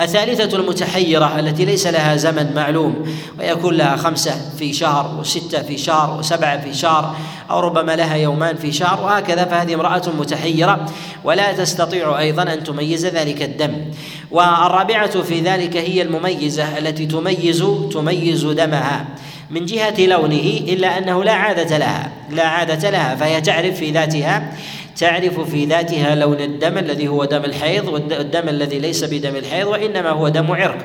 الثالثة 0.00 0.56
المتحيرة 0.56 1.38
التي 1.38 1.64
ليس 1.64 1.86
لها 1.86 2.16
زمن 2.16 2.54
معلوم 2.54 3.14
ويكون 3.38 3.74
لها 3.74 3.96
خمسة 3.96 4.34
في 4.58 4.72
شهر 4.72 5.20
وستة 5.20 5.62
في 5.62 5.78
شهر 5.78 6.18
وسبعة 6.18 6.60
في 6.60 6.74
شهر 6.74 7.16
أو 7.50 7.60
ربما 7.60 7.96
لها 7.96 8.14
يومان 8.14 8.56
في 8.56 8.72
شهر 8.72 9.04
وهكذا 9.04 9.44
فهذه 9.44 9.74
امرأة 9.74 10.02
متحيرة. 10.18 10.86
ولا 11.24 11.52
تستطيع 11.52 12.18
أيضا 12.18 12.42
أن 12.42 12.64
تميز 12.64 13.06
ذلك 13.06 13.42
الدم. 13.42 13.72
والرابعة 14.30 15.22
في 15.22 15.40
ذلك 15.40 15.76
هي 15.76 16.02
المميزة 16.02 16.78
التي 16.78 17.06
تميز 17.06 17.64
تميز 17.92 18.44
دمها. 18.44 19.06
من 19.50 19.66
جهة 19.66 20.06
لونه 20.06 20.60
إلا 20.68 20.98
أنه 20.98 21.24
لا 21.24 21.32
عادة 21.32 21.78
لها 21.78 22.10
لا 22.30 22.46
عادة 22.46 22.90
لها 22.90 23.14
فهي 23.14 23.40
تعرف 23.40 23.76
في 23.76 23.90
ذاتها 23.90 24.52
تعرف 24.96 25.40
في 25.40 25.64
ذاتها 25.64 26.14
لون 26.14 26.40
الدم 26.40 26.78
الذي 26.78 27.08
هو 27.08 27.24
دم 27.24 27.44
الحيض 27.44 27.88
والدم 27.88 28.48
الذي 28.48 28.78
ليس 28.78 29.04
بدم 29.04 29.36
الحيض 29.36 29.66
وإنما 29.66 30.10
هو 30.10 30.28
دم 30.28 30.52
عرق. 30.52 30.78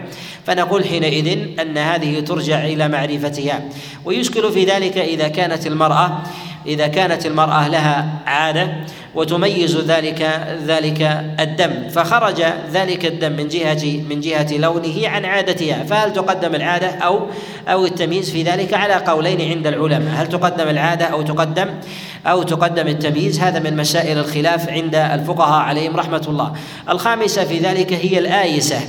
فنقول 0.45 0.85
حينئذ 0.85 1.59
أن 1.59 1.77
هذه 1.77 2.19
ترجع 2.19 2.65
إلى 2.65 2.87
معرفتها. 2.87 3.69
ويشكل 4.05 4.51
في 4.51 4.65
ذلك 4.65 4.97
إذا 4.97 5.27
كانت 5.27 5.67
المرأة 5.67 6.23
إذا 6.67 6.87
كانت 6.87 7.25
المرأة 7.25 7.67
لها 7.67 8.21
عادة 8.25 8.73
وتميز 9.15 9.77
ذلك 9.77 10.21
ذلك 10.65 11.01
الدم 11.39 11.89
فخرج 11.89 12.43
ذلك 12.73 13.05
الدم 13.05 13.31
من 13.31 13.47
جهة 13.47 14.01
من 14.09 14.19
جهة 14.19 14.57
لونه 14.57 15.07
عن 15.07 15.25
عادتها. 15.25 15.83
فهل 15.83 16.13
تقدم 16.13 16.55
العادة 16.55 16.87
أو 16.87 17.27
أو 17.67 17.85
التمييز 17.85 18.31
في 18.31 18.43
ذلك 18.43 18.73
على 18.73 18.93
قولين 18.93 19.51
عند 19.51 19.67
العلماء؟ 19.67 20.13
هل 20.21 20.27
تقدم 20.27 20.67
العادة 20.67 21.05
أو 21.05 21.21
تقدم 21.21 21.67
أو 22.27 22.43
تقدم 22.43 22.87
التمييز؟ 22.87 23.39
هذا 23.39 23.59
من 23.59 23.77
مسائل 23.77 24.17
الخلاف 24.17 24.69
عند 24.69 24.95
الفقهاء 24.95 25.61
عليهم 25.61 25.95
رحمة 25.95 26.25
الله. 26.27 26.53
الخامسة 26.89 27.43
في 27.43 27.59
ذلك 27.59 27.93
هي 27.93 28.19
الآيسة. 28.19 28.79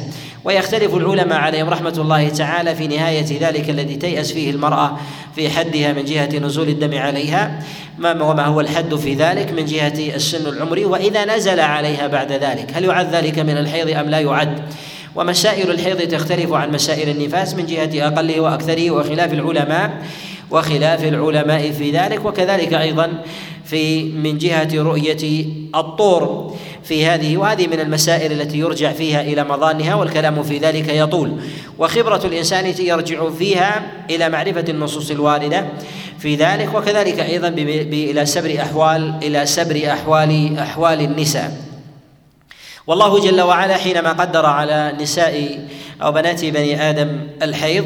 ويختلف 0.47 0.95
العلماء 0.95 1.39
عليهم 1.39 1.69
رحمة 1.69 1.95
الله 1.99 2.29
تعالى 2.29 2.75
في 2.75 2.87
نهاية 2.87 3.41
ذلك 3.41 3.71
الذي 3.71 3.97
تيأس 3.97 4.33
فيه 4.33 4.51
المرأة 4.51 4.97
في 5.37 5.51
حدها 5.51 5.93
من 5.93 6.05
جهة 6.05 6.39
نزول 6.39 6.69
الدم 6.69 6.99
عليها. 6.99 7.63
ما 7.99 8.23
وما 8.23 8.45
هو 8.45 8.61
الحد 8.61 8.95
في 8.95 9.15
ذلك؟ 9.15 9.53
من 9.53 9.65
جهة 9.65 10.15
السن 10.15 10.47
العمري 10.47 10.85
وإذا 10.85 11.25
نزل 11.25 11.61
عليها 11.61 12.07
بعد 12.07 12.33
ذلك. 12.33 12.73
هل 12.75 12.85
يعد 12.85 13.15
ذلك 13.15 13.39
من 13.39 13.59
الحيض 13.59 13.97
أم 13.97 14.11
لا 14.11 14.21
يعد؟ 14.21 14.63
ومسائل 15.15 15.71
الحيض 15.71 15.99
تختلف 15.99 16.53
عن 16.53 16.73
مسائل 16.73 17.09
النفاس 17.09 17.55
من 17.55 17.67
جهة 17.67 18.07
أقله 18.07 18.41
وأكثره 18.41 18.91
وخلاف 18.91 19.33
العلماء 19.33 19.91
وخلاف 20.51 21.05
العلماء 21.05 21.73
في 21.73 21.91
ذلك 21.91 22.25
وكذلك 22.25 22.75
أيضا 22.75 23.23
في 23.67 24.05
من 24.05 24.39
جهة 24.39 24.69
رؤية 24.75 25.47
الطور 25.75 26.55
في 26.85 27.07
هذه 27.07 27.37
وهذه 27.37 27.67
من 27.67 27.81
المسائل 27.81 28.33
التي 28.33 28.59
يرجع 28.59 28.93
فيها 28.93 29.21
إلى 29.21 29.45
مظانها 29.45 29.95
والكلام 29.95 30.43
في 30.43 30.59
ذلك 30.59 30.89
يطول. 30.89 31.41
وخبرة 31.79 32.27
الإنسان 32.27 32.75
يرجع 32.79 33.31
فيها 33.31 33.83
إلى 34.11 34.29
معرفة 34.29 34.65
النصوص 34.69 35.11
الواردة 35.11 35.67
في 36.19 36.35
ذلك 36.35 36.75
وكذلك 36.75 37.21
أيضا 37.21 37.49
إلى 37.49 38.27
سبر 38.27 38.61
أحوال 38.61 39.15
إلى 39.23 39.47
سبر 39.47 39.93
أحوال 39.93 40.59
أحوال 40.59 41.01
النساء. 41.01 41.57
والله 42.87 43.21
جل 43.21 43.41
وعلا 43.41 43.77
حينما 43.77 44.13
قدر 44.13 44.47
على 44.47 44.93
نساء 45.01 45.67
أو 46.03 46.13
بنات 46.13 46.45
بني 46.45 46.91
آدم 46.91 47.21
الحيض 47.43 47.85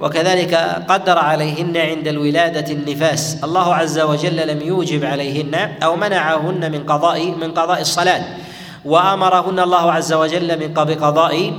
وكذلك 0.00 0.54
قدر 0.88 1.18
عليهن 1.18 1.76
عند 1.76 2.08
الولادة 2.08 2.72
النفاس. 2.72 3.44
الله 3.44 3.74
عز 3.74 3.98
وجل 3.98 4.48
لم 4.48 4.62
يوجب 4.62 5.04
عليهن 5.04 5.54
أو 5.82 5.96
منعهن 5.96 6.72
من 6.72 6.84
قضاء 6.84 7.30
من 7.30 7.50
قضاء 7.52 7.80
الصلاة. 7.80 8.24
وأمرهن 8.84 9.58
الله 9.58 9.92
عز 9.92 10.12
وجل 10.12 10.58
من 10.58 10.74
بقضاء 10.74 11.52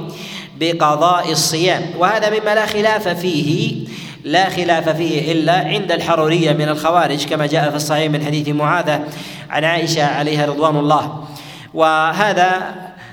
بقضاء 0.59 1.31
الصيام. 1.31 1.81
وهذا 1.97 2.29
مما 2.29 2.55
لا 2.55 2.65
خلاف 2.65 3.07
فيه 3.07 3.75
لا 4.23 4.49
خلاف 4.49 4.89
فيه 4.89 5.31
إلا 5.31 5.53
عند 5.53 5.91
الحرورية 5.91 6.53
من 6.53 6.69
الخوارج 6.69 7.25
كما 7.25 7.45
جاء 7.45 7.69
في 7.69 7.75
الصحيح 7.75 8.11
من 8.11 8.25
حديث 8.25 8.49
معاذة 8.49 9.01
عن 9.49 9.63
عائشة 9.63 10.05
عليها 10.05 10.45
رضوان 10.45 10.75
الله. 10.75 11.23
وهذا 11.73 12.49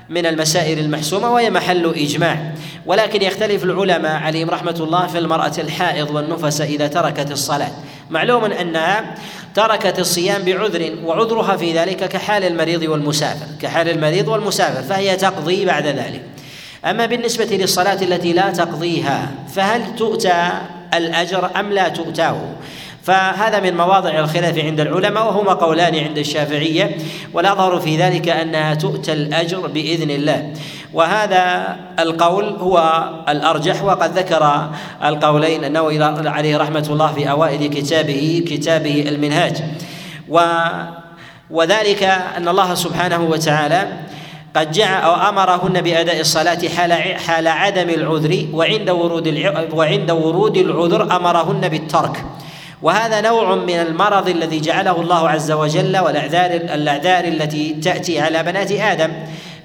من 0.08 0.26
المسائل 0.26 0.78
المحسومة 0.78 1.32
وهي 1.32 1.50
محل 1.50 1.94
إجماع. 1.96 2.52
ولكن 2.86 3.22
يختلف 3.22 3.64
العلماء 3.64 4.22
عليهم 4.22 4.50
رحمة 4.50 4.76
الله 4.80 5.06
في 5.06 5.18
المرأة 5.18 5.52
الحائض 5.58 6.10
والنفس 6.10 6.60
إذا 6.60 6.86
تركت 6.86 7.30
الصلاة. 7.30 7.70
معلوم 8.10 8.44
أنها 8.44 9.14
تركت 9.54 9.98
الصيام 9.98 10.42
بعذر 10.42 10.92
وعذرها 11.04 11.56
في 11.56 11.78
ذلك 11.78 12.08
كحال 12.08 12.44
المريض 12.44 12.82
والمسافر 12.82 13.46
كحال 13.60 13.88
المريض 13.88 14.28
والمسافر 14.28 14.82
فهي 14.82 15.16
تقضي 15.16 15.64
بعد 15.64 15.86
ذلك. 15.86 16.22
أما 16.84 17.06
بالنسبة 17.06 17.56
للصلاة 17.56 18.02
التي 18.02 18.32
لا 18.32 18.50
تقضيها 18.50 19.30
فهل 19.54 19.96
تؤتى 19.96 20.50
الأجر 20.94 21.50
أم 21.60 21.72
لا 21.72 21.88
تؤتاه؟ 21.88 22.40
فهذا 23.06 23.60
من 23.60 23.76
مواضع 23.76 24.18
الخلاف 24.18 24.58
عند 24.58 24.80
العلماء 24.80 25.26
وهما 25.26 25.52
قولان 25.52 25.94
عند 25.94 26.18
الشافعية 26.18 26.96
والأظهر 27.32 27.80
في 27.80 27.96
ذلك 27.96 28.28
أنها 28.28 28.75
تؤتى 28.75 29.12
الأجر 29.12 29.66
بإذن 29.66 30.10
الله. 30.10 30.52
وهذا 30.92 31.76
القول 31.98 32.44
هو 32.44 33.04
الأرجح 33.28 33.84
وقد 33.84 34.18
ذكر 34.18 34.70
القولين 35.04 35.64
النووي 35.64 36.04
عليه 36.04 36.56
رحمة 36.56 36.86
الله 36.90 37.12
في 37.12 37.30
أوائل 37.30 37.66
كتابه 37.66 38.44
كتابه 38.46 39.04
المنهاج. 39.08 39.62
و 40.28 40.40
وذلك 41.50 42.02
أن 42.36 42.48
الله 42.48 42.75
سبحانه 42.75 43.22
وتعالى 43.22 43.88
قد 44.56 44.70
جعل 44.70 45.02
أو 45.02 45.14
أمرهن 45.14 45.80
بأداء 45.80 46.20
الصلاة 46.20 46.68
حال 46.76 46.92
حال 47.18 47.48
عدم 47.48 47.88
العذر 47.88 48.46
وعند 48.52 48.90
ورود 48.90 49.28
وعند 49.72 50.10
ورود 50.10 50.56
العذر 50.56 51.16
أمرهن 51.16 51.68
بالترك. 51.68 52.25
وهذا 52.83 53.21
نوع 53.21 53.54
من 53.54 53.75
المرض 53.75 54.28
الذي 54.28 54.61
جعله 54.61 55.00
الله 55.00 55.28
عز 55.28 55.52
وجل 55.52 55.99
والاعذار 55.99 56.50
الأعذار 56.50 57.25
التي 57.25 57.73
تأتي 57.73 58.21
على 58.21 58.42
بنات 58.42 58.73
آدم 58.73 59.12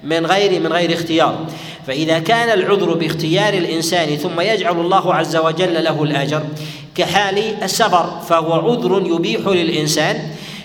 من 0.04 0.26
غير 0.26 0.60
من 0.60 0.72
غير 0.72 0.92
اختيار. 0.92 1.46
فإذا 1.86 2.18
كان 2.18 2.58
العذر 2.58 2.94
باختيار 2.94 3.54
الإنسان 3.54 4.16
ثم 4.16 4.40
يجعل 4.40 4.80
الله 4.80 5.14
عز 5.14 5.36
وجل 5.36 5.84
له 5.84 6.02
الأجر 6.02 6.42
كحال 6.94 7.62
السفر 7.62 8.20
فهو 8.28 8.52
عذر 8.70 9.02
يبيح 9.06 9.46
للانسان 9.46 10.16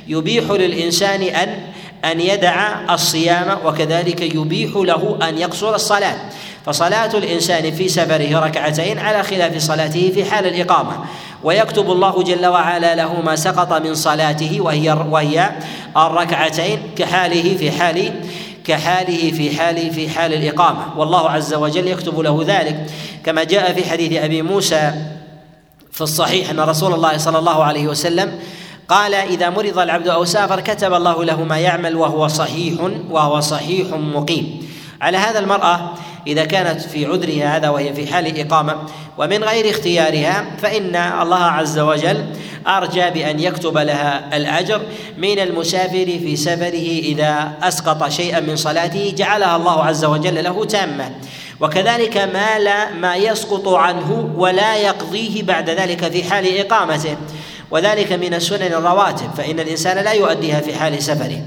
يبيح 0.07 0.51
للإنسان 0.51 1.21
ان 1.21 1.49
أن 2.05 2.21
يدع 2.21 2.69
الصيام 2.93 3.57
وكذلك 3.65 4.21
يبيح 4.21 4.71
له 4.75 5.17
أن 5.29 5.37
يقصر 5.37 5.75
الصلاة. 5.75 6.15
فصلاة 6.65 7.17
الإنسان 7.17 7.71
في 7.71 7.89
سفره 7.89 8.39
ركعتين 8.39 8.99
على 8.99 9.23
خلاف 9.23 9.57
صلاته 9.57 10.11
في 10.15 10.25
حال 10.25 10.45
الإقامة. 10.45 11.05
ويكتب 11.43 11.91
الله 11.91 12.23
جل 12.23 12.45
وعلا 12.45 12.95
له 12.95 13.21
ما 13.21 13.35
سقط 13.35 13.73
من 13.73 13.95
صلاته 13.95 14.61
وهي 14.61 14.91
وهي 14.91 15.51
الركعتين 15.97 16.79
كحاله 16.95 17.57
في 17.57 17.71
حال 17.71 18.13
كحاله 18.65 19.31
في 19.31 19.57
حال 19.57 19.91
في 19.91 20.09
حال 20.09 20.33
الإقامة. 20.33 20.97
والله 20.97 21.29
عز 21.29 21.53
وجل 21.53 21.87
يكتب 21.87 22.19
له 22.19 22.43
ذلك. 22.47 22.85
كما 23.25 23.43
جاء 23.43 23.73
في 23.73 23.89
حديث 23.89 24.23
أبي 24.23 24.41
موسى 24.41 24.91
في 25.91 26.01
الصحيح 26.01 26.49
أن 26.49 26.59
رسول 26.59 26.93
الله 26.93 27.17
صلى 27.17 27.39
الله 27.39 27.63
عليه 27.63 27.87
وسلم 27.87 28.39
قال 28.89 29.13
إذا 29.13 29.49
مرض 29.49 29.79
العبد 29.79 30.07
أو 30.07 30.25
سافر 30.25 30.59
كتب 30.59 30.93
الله 30.93 31.23
له 31.23 31.43
ما 31.43 31.57
يعمل 31.57 31.95
وهو 31.95 32.27
صحيح 32.27 32.73
وهو 33.09 33.39
صحيح 33.39 33.87
مقيم. 33.93 34.67
على 35.01 35.17
هذا 35.17 35.39
المرأة 35.39 35.93
إذا 36.27 36.45
كانت 36.45 36.81
في 36.81 37.05
عذرها 37.05 37.57
هذا 37.57 37.69
وهي 37.69 37.93
في 37.93 38.13
حال 38.13 38.39
إقامة 38.39 38.75
ومن 39.17 39.43
غير 39.43 39.69
اختيارها 39.69 40.45
فإن 40.61 40.95
الله 40.95 41.43
عز 41.43 41.79
وجل 41.79 42.25
أرجى 42.67 43.09
بأن 43.09 43.39
يكتب 43.39 43.77
لها 43.77 44.37
الأجر 44.37 44.81
من 45.17 45.39
المسافر 45.39 46.05
في 46.05 46.35
سفره 46.35 46.99
إذا 46.99 47.51
أسقط 47.63 48.09
شيئا 48.09 48.39
من 48.39 48.55
صلاته 48.55 49.13
جعلها 49.17 49.55
الله 49.55 49.83
عز 49.83 50.05
وجل 50.05 50.43
له 50.43 50.65
تامة. 50.65 51.11
وكذلك 51.61 52.17
ما 52.17 52.59
لا 52.59 52.93
ما 52.93 53.15
يسقط 53.15 53.67
عنه 53.67 54.33
ولا 54.37 54.77
يقضيه 54.77 55.43
بعد 55.43 55.69
ذلك 55.69 56.11
في 56.11 56.23
حال 56.23 56.57
إقامته. 56.57 57.17
وذلك 57.71 58.13
من 58.13 58.33
السنن 58.33 58.73
الرواتب 58.73 59.31
فإن 59.37 59.59
الإنسان 59.59 60.03
لا 60.03 60.11
يؤديها 60.11 60.61
في 60.61 60.75
حال 60.75 61.03
سفره. 61.03 61.41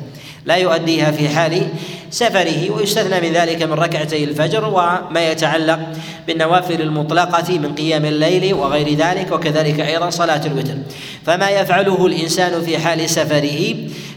لا 0.44 0.54
يؤديها 0.54 1.10
في 1.10 1.28
حال 1.28 1.68
سفره 2.10 2.70
ويستثنى 2.70 3.28
من 3.28 3.34
ذلك 3.34 3.62
من 3.62 3.72
ركعتي 3.72 4.24
الفجر 4.24 4.64
وما 4.64 5.30
يتعلق 5.30 5.78
بالنوافل 6.26 6.82
المطلقة 6.82 7.58
من 7.58 7.74
قيام 7.74 8.04
الليل 8.04 8.54
وغير 8.54 8.94
ذلك 8.94 9.32
وكذلك 9.32 9.80
أيضا 9.80 10.10
صلاة 10.10 10.46
الوتر. 10.46 10.74
فما 11.26 11.50
يفعله 11.50 12.06
الإنسان 12.06 12.62
في 12.62 12.78
حال 12.78 13.10
سفره 13.10 13.74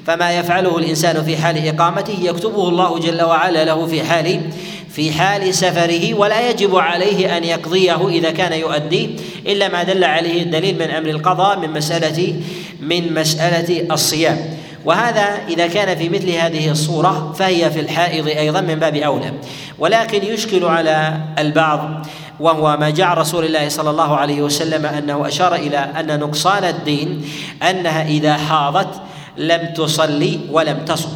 فما 0.08 0.32
يفعله 0.32 0.78
الإنسان 0.78 1.24
في 1.24 1.38
حال 1.38 1.68
إقامته 1.68 2.18
يكتبه 2.22 2.70
الله 2.70 3.00
جل 3.00 3.22
وعلا 3.22 3.66
له 3.66 3.86
في 3.88 4.04
حال 4.04 4.42
في 4.90 5.12
حال 5.12 5.54
سفره 5.54 6.14
ولا 6.14 6.50
يجب 6.50 6.76
عليه 6.76 7.38
أن 7.38 7.44
يقضيه 7.44 8.10
إذا 8.10 8.32
كان 8.32 8.54
يؤدي 8.54 9.10
إلا 9.48 9.68
ما 9.68 9.84
دل 9.84 10.04
عليه 10.04 10.44
الدليل 10.44 10.76
من 10.76 10.90
أمر 10.90 11.10
القضاء 11.10 11.60
من 11.60 11.70
مسألة 11.70 12.36
من 12.82 13.14
مسألة 13.14 13.94
الصيام. 13.94 14.63
وهذا 14.86 15.40
إذا 15.48 15.68
كان 15.68 15.98
في 15.98 16.10
مثل 16.10 16.30
هذه 16.30 16.72
الصورة 16.72 17.34
فهي 17.40 17.72
في 17.72 17.80
الحائض 17.80 18.28
أيضا 18.28 18.62
من 18.62 18.76
باب 18.76 18.96
أولى. 18.96 19.34
ولكن 19.80 20.24
يشكل 20.24 20.66
على 20.66 21.18
البعض 21.40 22.06
وهو 22.40 22.78
ما 22.78 22.90
جاء 22.90 23.18
رسول 23.18 23.46
الله 23.46 23.70
صلى 23.70 23.90
الله 23.90 24.16
عليه 24.16 24.42
وسلم 24.42 24.86
أنه 24.86 25.28
أشار 25.28 25.56
إلى 25.56 25.78
أن 25.78 26.20
نقصان 26.20 26.64
الدين 26.64 27.26
أنها 27.70 28.08
إذا 28.08 28.38
حاضت 28.38 29.02
لم 29.38 29.74
تصلي 29.74 30.40
ولم 30.52 30.86
تصم. 30.86 31.10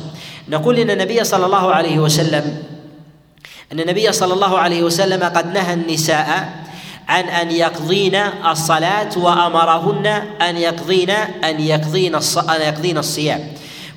نقول 0.50 0.80
إن 0.80 0.92
النبي 0.92 1.24
صلى 1.24 1.46
الله 1.46 1.74
عليه 1.74 2.00
وسلم 2.00 2.64
إن 3.72 3.80
النبي 3.80 4.12
صلى 4.12 4.34
الله 4.34 4.58
عليه 4.58 4.84
وسلم 4.84 5.24
قد 5.24 5.54
نهى 5.54 5.74
النساء 5.74 6.50
عن 7.08 7.24
أن 7.24 7.52
يقضين 7.52 8.16
الصلاة 8.52 9.18
وأمرهن 9.18 10.08
أن 10.42 10.58
يقضين 10.58 11.10
أن 11.44 11.60
يقضين 11.60 12.16
أن 12.16 12.62
يقضين 12.62 12.98
الصيام. 12.98 13.48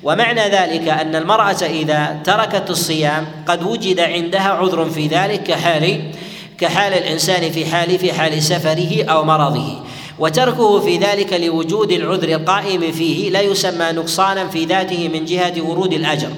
ومعنى 0.03 0.41
ذلك 0.41 0.87
أن 0.87 1.15
المرأة 1.15 1.63
إذا 1.63 2.19
تركت 2.23 2.69
الصيام 2.69 3.25
قد 3.47 3.63
وجد 3.63 3.99
عندها 3.99 4.49
عذر 4.49 4.89
في 4.89 5.07
ذلك 5.07 5.43
كحال 5.43 6.11
كحال 6.57 6.93
الإنسان 6.93 7.51
في 7.51 7.65
حال 7.65 7.99
في 7.99 8.13
حال 8.13 8.43
سفره 8.43 9.03
أو 9.03 9.23
مرضه. 9.23 9.79
وتركه 10.19 10.79
في 10.79 10.97
ذلك 10.97 11.33
لوجود 11.33 11.91
العذر 11.91 12.29
القائم 12.29 12.91
فيه 12.91 13.29
لا 13.29 13.41
يسمى 13.41 13.91
نقصانا 13.91 14.47
في 14.47 14.65
ذاته 14.65 15.09
من 15.09 15.25
جهة 15.25 15.61
ورود 15.61 15.93
الأجر. 15.93 16.29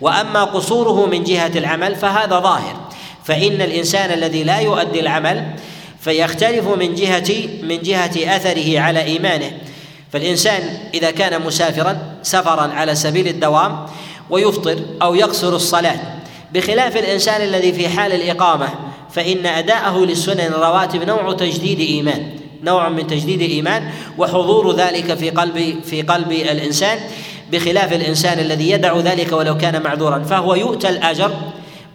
وأما 0.00 0.44
قصوره 0.44 1.06
من 1.06 1.24
جهة 1.24 1.52
العمل 1.56 1.96
فهذا 1.96 2.38
ظاهر. 2.38 2.76
فإن 3.24 3.62
الإنسان 3.62 4.12
الذي 4.12 4.44
لا 4.44 4.58
يؤدي 4.58 5.00
العمل 5.00 5.54
فيختلف 6.02 6.68
من 6.68 6.94
جهة 6.94 7.48
من 7.62 7.82
جهة 7.82 8.36
أثره 8.36 8.80
على 8.80 9.04
إيمانه. 9.04 9.50
فالإنسان 10.12 10.78
إذا 10.94 11.10
كان 11.10 11.42
مسافرا 11.42 11.98
سفرا 12.22 12.72
على 12.72 12.94
سبيل 12.94 13.28
الدوام 13.28 13.86
ويفطر 14.30 14.78
أو 15.02 15.14
يقصر 15.14 15.56
الصلاة. 15.56 15.96
بخلاف 16.54 16.96
الإنسان 16.96 17.42
الذي 17.42 17.72
في 17.72 17.88
حال 17.88 18.12
الإقامة 18.12 18.68
فإن 19.10 19.46
أداءه 19.46 19.98
للسنن 19.98 20.40
الرواتب 20.40 21.02
نوع 21.02 21.32
تجديد 21.32 21.80
إيمان. 21.80 22.26
نوع 22.62 22.88
من 22.88 23.06
تجديد 23.06 23.42
الايمان 23.42 23.90
وحضور 24.18 24.76
ذلك 24.76 25.14
في 25.14 25.30
قلب 25.30 25.80
في 25.84 26.02
قلب 26.02 26.32
الإنسان. 26.32 26.98
بخلاف 27.52 27.92
الإنسان 27.92 28.38
الذي 28.38 28.70
يدع 28.70 28.96
ذلك 28.96 29.32
ولو 29.32 29.56
كان 29.56 29.82
معذورا 29.82 30.18
فهو 30.18 30.54
يؤتى 30.54 30.88
الأجر 30.88 31.30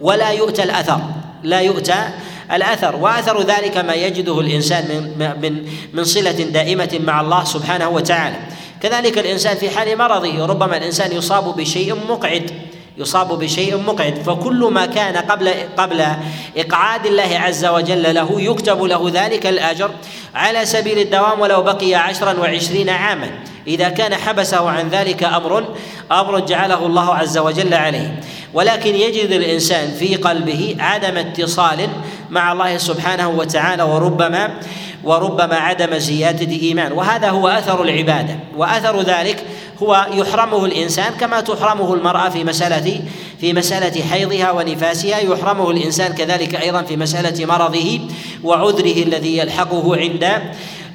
ولا 0.01 0.29
يؤتى 0.29 0.63
الأثر. 0.63 1.01
لا 1.43 1.61
يؤتى 1.61 2.09
الأثر 2.51 2.95
وأثر 2.95 3.41
ذلك 3.41 3.77
ما 3.77 3.93
يجده 3.93 4.39
الإنسان 4.39 4.85
من 5.19 5.41
من 5.41 5.67
من 5.93 6.03
صلة 6.03 6.31
دائمة 6.31 6.99
مع 7.03 7.21
الله 7.21 7.43
سبحانه 7.43 7.89
وتعالى. 7.89 8.35
كذلك 8.81 9.17
الإنسان 9.17 9.57
في 9.57 9.69
حال 9.69 9.97
مرضه 9.97 10.45
ربما 10.45 10.77
الإنسان 10.77 11.11
يصاب 11.11 11.55
بشيء 11.57 11.95
مقعد 12.09 12.51
يصاب 12.97 13.39
بشيء 13.39 13.77
مقعد 13.77 14.15
فكل 14.25 14.69
ما 14.71 14.85
كان 14.85 15.17
قبل 15.17 15.53
قبل 15.77 16.05
إقعاد 16.57 17.05
الله 17.05 17.39
عز 17.39 17.65
وجل 17.65 18.15
له 18.15 18.41
يكتب 18.41 18.83
له 18.83 19.11
ذلك 19.13 19.47
الأجر 19.47 19.91
على 20.35 20.65
سبيل 20.65 20.99
الدوام 20.99 21.39
ولو 21.39 21.61
بقي 21.61 21.95
عشرا 21.95 22.33
وعشرين 22.39 22.89
عاما. 22.89 23.29
إذا 23.67 23.89
كان 23.89 24.15
حبسه 24.15 24.69
عن 24.69 24.89
ذلك 24.89 25.23
أمر 25.23 25.75
أمر 26.11 26.39
جعله 26.39 26.85
الله 26.85 27.15
عز 27.15 27.37
وجل 27.37 27.73
عليه. 27.73 28.19
ولكن 28.53 28.95
يجد 28.95 29.31
الإنسان 29.31 29.91
في 29.91 30.15
قلبه 30.15 30.75
عدم 30.79 31.17
اتصال 31.17 31.89
مع 32.29 32.51
الله 32.51 32.77
سبحانه 32.77 33.29
وتعالى 33.29 33.83
وربما 33.83 34.49
وربما 35.03 35.55
عدم 35.55 35.97
زيادة 35.97 36.51
إيمان. 36.51 36.91
وهذا 36.91 37.29
هو 37.29 37.47
أثر 37.47 37.83
العبادة. 37.83 38.39
وأثر 38.57 39.01
ذلك 39.01 39.43
هو 39.83 40.07
يحرمه 40.13 40.65
الإنسان 40.65 41.13
كما 41.19 41.41
تحرمه 41.41 41.93
المرأة 41.93 42.29
في 42.29 42.43
مسألة 42.43 43.01
في 43.39 43.53
مسألة 43.53 44.01
حيضها 44.01 44.51
ونفاسها. 44.51 45.19
يحرمه 45.19 45.71
الإنسان 45.71 46.13
كذلك 46.13 46.55
أيضا 46.55 46.81
في 46.81 46.97
مسألة 46.97 47.45
مرضه 47.45 47.99
وعذره 48.43 49.03
الذي 49.03 49.37
يلحقه 49.37 49.97
عند 49.97 50.41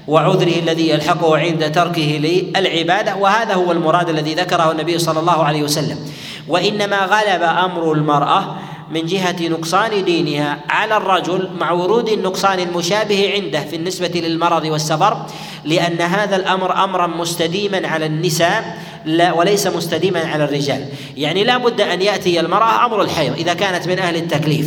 وعذره 0.09 0.59
الذي 0.59 0.89
يلحقه 0.89 1.39
عند 1.39 1.73
تركه 1.73 2.21
للعبادة. 2.57 3.17
وهذا 3.17 3.55
هو 3.55 3.73
المراد 3.73 4.09
الذي 4.09 4.35
ذكره 4.35 4.71
النبي 4.71 4.99
صلى 4.99 5.21
الله 5.21 5.45
عليه 5.45 5.63
وسلم. 5.63 5.99
وإنما 6.49 6.97
غلب 6.97 7.43
أمر 7.43 7.93
المرأة 7.93 8.57
من 8.91 9.07
جهة 9.07 9.49
نقصان 9.49 10.05
دينها 10.05 10.59
على 10.71 10.97
الرجل 10.97 11.51
مع 11.61 11.73
ورود 11.73 12.09
النقصان 12.09 12.61
المشابه 12.61 13.33
عنده 13.35 13.61
في 13.61 13.77
النسبة 13.77 14.21
للمرض 14.21 14.65
والسفر 14.65 15.27
لأن 15.65 16.01
هذا 16.01 16.37
الأمر 16.37 16.85
أمرا 16.85 17.07
مستديما 17.07 17.89
على 17.89 18.07
النساء 18.07 18.79
لا 19.05 19.33
وليس 19.33 19.67
مستديما 19.67 20.21
على 20.21 20.45
الرجال. 20.45 20.89
يعني 21.17 21.45
لا 21.45 21.57
بد 21.57 21.81
أن 21.81 22.03
يأتي 22.03 22.41
المرأة 22.41 22.87
أمر 22.87 23.03
الحيض 23.03 23.33
إذا 23.33 23.55
كانت 23.55 23.89
من 23.89 23.99
أهل 23.99 24.17
التكليف. 24.17 24.67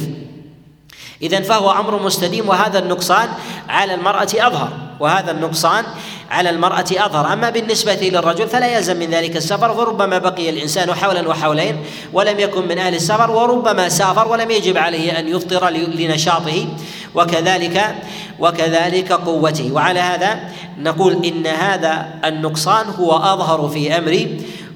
اذا 1.21 1.41
فهو 1.41 1.71
أمر 1.71 2.03
مستديم 2.03 2.49
وهذا 2.49 2.79
النقصان 2.79 3.29
على 3.69 3.93
المرأة 3.93 4.27
أظهر 4.33 4.69
وهذا 4.99 5.31
النقصان 5.31 5.83
على 6.35 6.49
المرأة 6.49 6.85
أظهر. 6.91 7.33
أما 7.33 7.49
بالنسبة 7.49 7.95
للرجل 7.95 8.47
فلا 8.47 8.67
يلزم 8.77 8.97
من 8.99 9.09
ذلك 9.09 9.37
السفر 9.37 9.73
فربما 9.73 10.17
بقي 10.17 10.49
الإنسان 10.49 10.93
حولا 10.93 11.27
وحولين 11.29 11.75
ولم 12.13 12.39
يكن 12.39 12.67
من 12.67 12.77
أهل 12.77 12.95
السفر 12.95 13.31
وربما 13.31 13.89
سافر 13.89 14.27
ولم 14.27 14.51
يجب 14.51 14.77
عليه 14.77 15.19
أن 15.19 15.27
يفطر 15.27 15.69
لنشاطه 15.69 16.67
وكذلك 17.15 17.95
وكذلك 18.39 19.11
قوته. 19.11 19.71
وعلى 19.71 19.99
هذا 19.99 20.39
نقول 20.79 21.25
إن 21.25 21.47
هذا 21.47 22.19
النقصان 22.25 22.85
هو 22.99 23.11
أظهر 23.11 23.69
في 23.69 23.97
أمر 23.97 24.27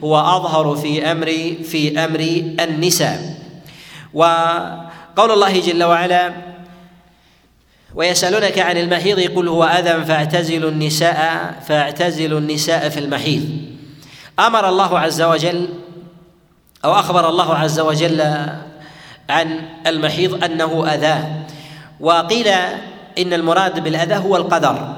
هو 0.04 0.20
أظهر 0.20 0.76
في 0.76 1.12
أمر 1.12 1.28
في 1.64 2.00
أمر 2.00 2.20
النساء. 2.60 3.36
وقول 4.14 5.32
الله 5.32 5.60
جل 5.60 5.84
وعلا 5.84 6.49
ويسألونك 7.96 8.60
عن 8.60 8.78
المحيض 8.78 9.20
قل 9.20 9.48
هو 9.48 9.64
أذى 9.64 10.06
فاعتزلوا 10.06 10.70
النساء 10.70 11.54
فاعتزلوا 11.68 12.40
النساء 12.40 12.90
في 12.90 13.00
المحيض. 13.00 13.50
أمر 14.40 14.70
الله 14.70 15.00
عز 15.00 15.22
وجل 15.22 15.70
أو 16.86 16.94
أخبر 16.94 17.30
الله 17.30 17.56
عز 17.56 17.80
وجل 17.80 18.22
عن 19.30 19.62
المحيض 19.88 20.44
أنه 20.44 20.94
أذى 20.94 21.24
وقيل 22.00 22.48
إن 23.18 23.34
المراد 23.34 23.84
بالأذى 23.84 24.16
هو 24.16 24.38
القدر. 24.38 24.96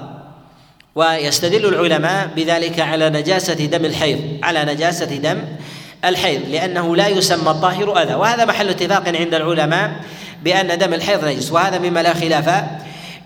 ويستدل 0.96 1.66
العلماء 1.66 2.30
بذلك 2.36 2.80
على 2.80 3.10
نجاسة 3.10 3.66
دم 3.66 3.86
الحيض 3.86 4.20
على 4.44 4.66
نجاسة 4.66 5.06
دم 5.06 5.42
الحيض 6.06 6.42
لأنه 6.50 6.96
لا 6.96 7.08
يسمى 7.08 7.52
الطاهر 7.52 8.02
أذى. 8.02 8.14
وهذا 8.14 8.46
محل 8.46 8.70
اتفاق 8.70 9.08
عند 9.08 9.34
العلماء 9.34 9.92
بأن 10.44 10.78
دم 10.78 10.94
الحيض 10.94 11.26
نجس 11.26 11.52
وهذا 11.52 11.78
مما 11.80 12.04
لا 12.04 12.14
خلاف 12.14 12.64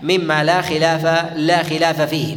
مما 0.02 0.44
لا 0.44 0.62
خلاف 0.62 1.04
لا 1.36 1.62
خلاف 1.62 2.02
فيه. 2.02 2.36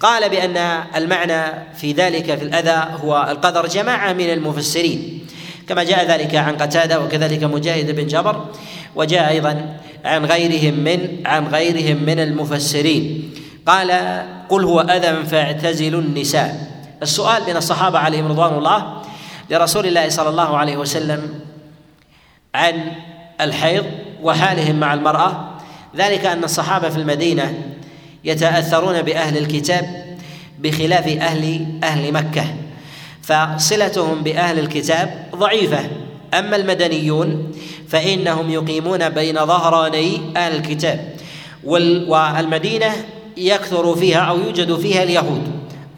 قال 0.00 0.28
بأن 0.28 0.56
المعنى 0.96 1.42
في 1.76 1.92
ذلك 1.92 2.38
في 2.38 2.44
الأذى 2.44 2.88
هو 3.04 3.26
القدر 3.30 3.66
جماعة 3.66 4.12
من 4.12 4.30
المفسرين. 4.30 5.26
كما 5.68 5.84
جاء 5.84 6.06
ذلك 6.06 6.34
عن 6.34 6.56
قتادة 6.56 7.00
وكذلك 7.00 7.44
مجاهد 7.44 7.96
بن 7.96 8.06
جبر 8.06 8.44
وجاء 8.96 9.28
أيضا 9.28 9.76
عن 10.04 10.24
غيرهم 10.24 10.74
من 10.74 11.22
عن 11.26 11.46
غيرهم 11.46 12.02
من 12.06 12.20
المفسرين. 12.20 13.30
قال 13.66 13.90
قل 14.48 14.64
هو 14.64 14.80
أذى 14.80 15.26
فاعتزلوا 15.26 16.00
النساء. 16.00 16.68
السؤال 17.02 17.42
من 17.48 17.56
الصحابة 17.56 17.98
عليهم 17.98 18.26
رضوان 18.26 18.58
الله 18.58 19.02
لرسول 19.50 19.86
الله 19.86 20.08
صلى 20.08 20.28
الله 20.28 20.56
عليه 20.56 20.76
وسلم 20.76 21.40
عن 22.54 22.92
الحيض 23.40 23.84
وحالهم 24.22 24.80
مع 24.80 24.94
المرأة. 24.94 25.48
ذلك 25.96 26.26
أن 26.26 26.44
الصحابة 26.44 26.88
في 26.88 26.96
المدينة 26.96 27.54
يتأثرون 28.24 29.02
بأهل 29.02 29.38
الكتاب 29.38 30.16
بخلاف 30.58 31.06
أهل 31.06 31.66
أهل 31.84 32.12
مكة. 32.12 32.44
فصلتهم 33.22 34.22
بأهل 34.22 34.58
الكتاب 34.58 35.26
ضعيفة. 35.36 35.90
أما 36.34 36.56
المدنيون 36.56 37.52
فإنهم 37.88 38.50
يقيمون 38.50 39.08
بين 39.08 39.46
ظهراني 39.46 40.20
أهل 40.36 40.56
الكتاب. 40.56 41.14
والمدينة 41.64 42.92
يكثر 43.36 43.96
فيها 43.96 44.18
أو 44.18 44.38
يوجد 44.38 44.76
فيها 44.76 45.02
اليهود. 45.02 45.42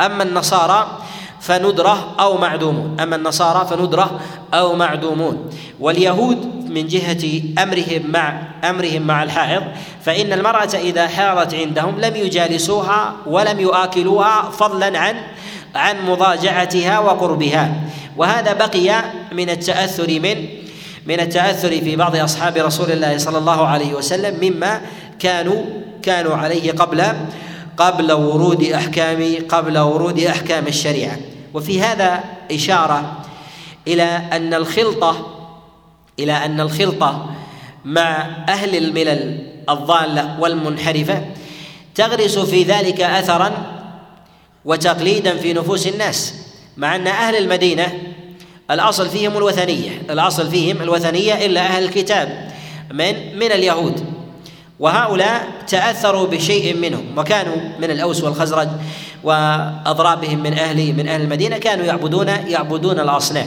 أما 0.00 0.22
النصارى 0.22 0.98
فندرة 1.40 2.14
أو 2.20 2.38
معدومون. 2.38 3.00
أما 3.00 3.16
النصارى 3.16 3.66
فندرة 3.66 4.20
أو 4.54 4.76
معدومون. 4.76 5.50
واليهود 5.80 6.59
من 6.70 6.86
جهة 6.86 7.42
أمرهم 7.62 8.10
مع 8.10 8.42
أمرهم 8.64 9.02
مع 9.02 9.22
الحائض 9.22 9.62
فإن 10.04 10.32
المرأة 10.32 10.74
إذا 10.74 11.08
حاضت 11.08 11.54
عندهم 11.54 12.00
لم 12.00 12.16
يجالسوها 12.16 13.16
ولم 13.26 13.60
يؤكلوها 13.60 14.50
فضلا 14.50 14.98
عن 14.98 15.16
عن 15.74 16.06
مضاجعتها 16.06 16.98
وقربها. 16.98 17.74
وهذا 18.16 18.52
بقي 18.52 19.02
من 19.32 19.50
التأثر 19.50 20.20
من 20.20 20.46
من 21.06 21.20
التأثر 21.20 21.68
في 21.68 21.96
بعض 21.96 22.16
أصحاب 22.16 22.56
رسول 22.56 22.90
الله 22.90 23.18
صلى 23.18 23.38
الله 23.38 23.66
عليه 23.66 23.94
وسلم 23.94 24.38
مما 24.42 24.80
كانوا 25.18 25.62
كانوا 26.02 26.36
عليه 26.36 26.72
قبل 26.72 27.04
قبل 27.76 28.12
ورود 28.12 28.62
أحكام 28.62 29.34
قبل 29.48 29.78
ورود 29.78 30.20
أحكام 30.20 30.66
الشريعة. 30.66 31.16
وفي 31.54 31.80
هذا 31.82 32.20
إشارة 32.52 33.16
إلى 33.88 34.20
أن 34.32 34.54
الخلطة 34.54 35.39
إلى 36.24 36.32
أن 36.32 36.60
الخلطة 36.60 37.30
مع 37.84 38.28
أهل 38.48 38.76
الملل 38.76 39.38
الضالة 39.70 40.40
والمنحرفة 40.40 41.24
تغرس 41.94 42.38
في 42.38 42.62
ذلك 42.62 43.00
اثرا 43.00 43.52
وتقليدا 44.64 45.36
في 45.36 45.52
نفوس 45.52 45.86
الناس 45.86 46.34
مع 46.76 46.96
أن 46.96 47.06
أهل 47.06 47.36
المدينة 47.36 47.92
الأصل 48.70 49.08
فيهم 49.08 49.36
الوثنية 49.36 50.02
الأصل 50.10 50.50
فيهم 50.50 50.82
الوثنية 50.82 51.46
إلا 51.46 51.60
أهل 51.60 51.84
الكتاب 51.84 52.50
من 52.92 53.38
من 53.38 53.52
اليهود. 53.52 54.04
وهؤلاء 54.80 55.48
تأثروا 55.68 56.26
بشيء 56.26 56.76
منهم 56.76 57.18
وكانوا 57.18 57.56
من 57.78 57.90
الأوس 57.90 58.22
والخزرج 58.22 58.68
وأضرابهم 59.24 60.42
من 60.42 60.52
أهل 60.52 60.92
من 60.96 61.08
أهل 61.08 61.20
المدينة 61.20 61.58
كانوا 61.58 61.84
يعبدون 61.84 62.28
يعبدون 62.28 63.00
الأصنام. 63.00 63.46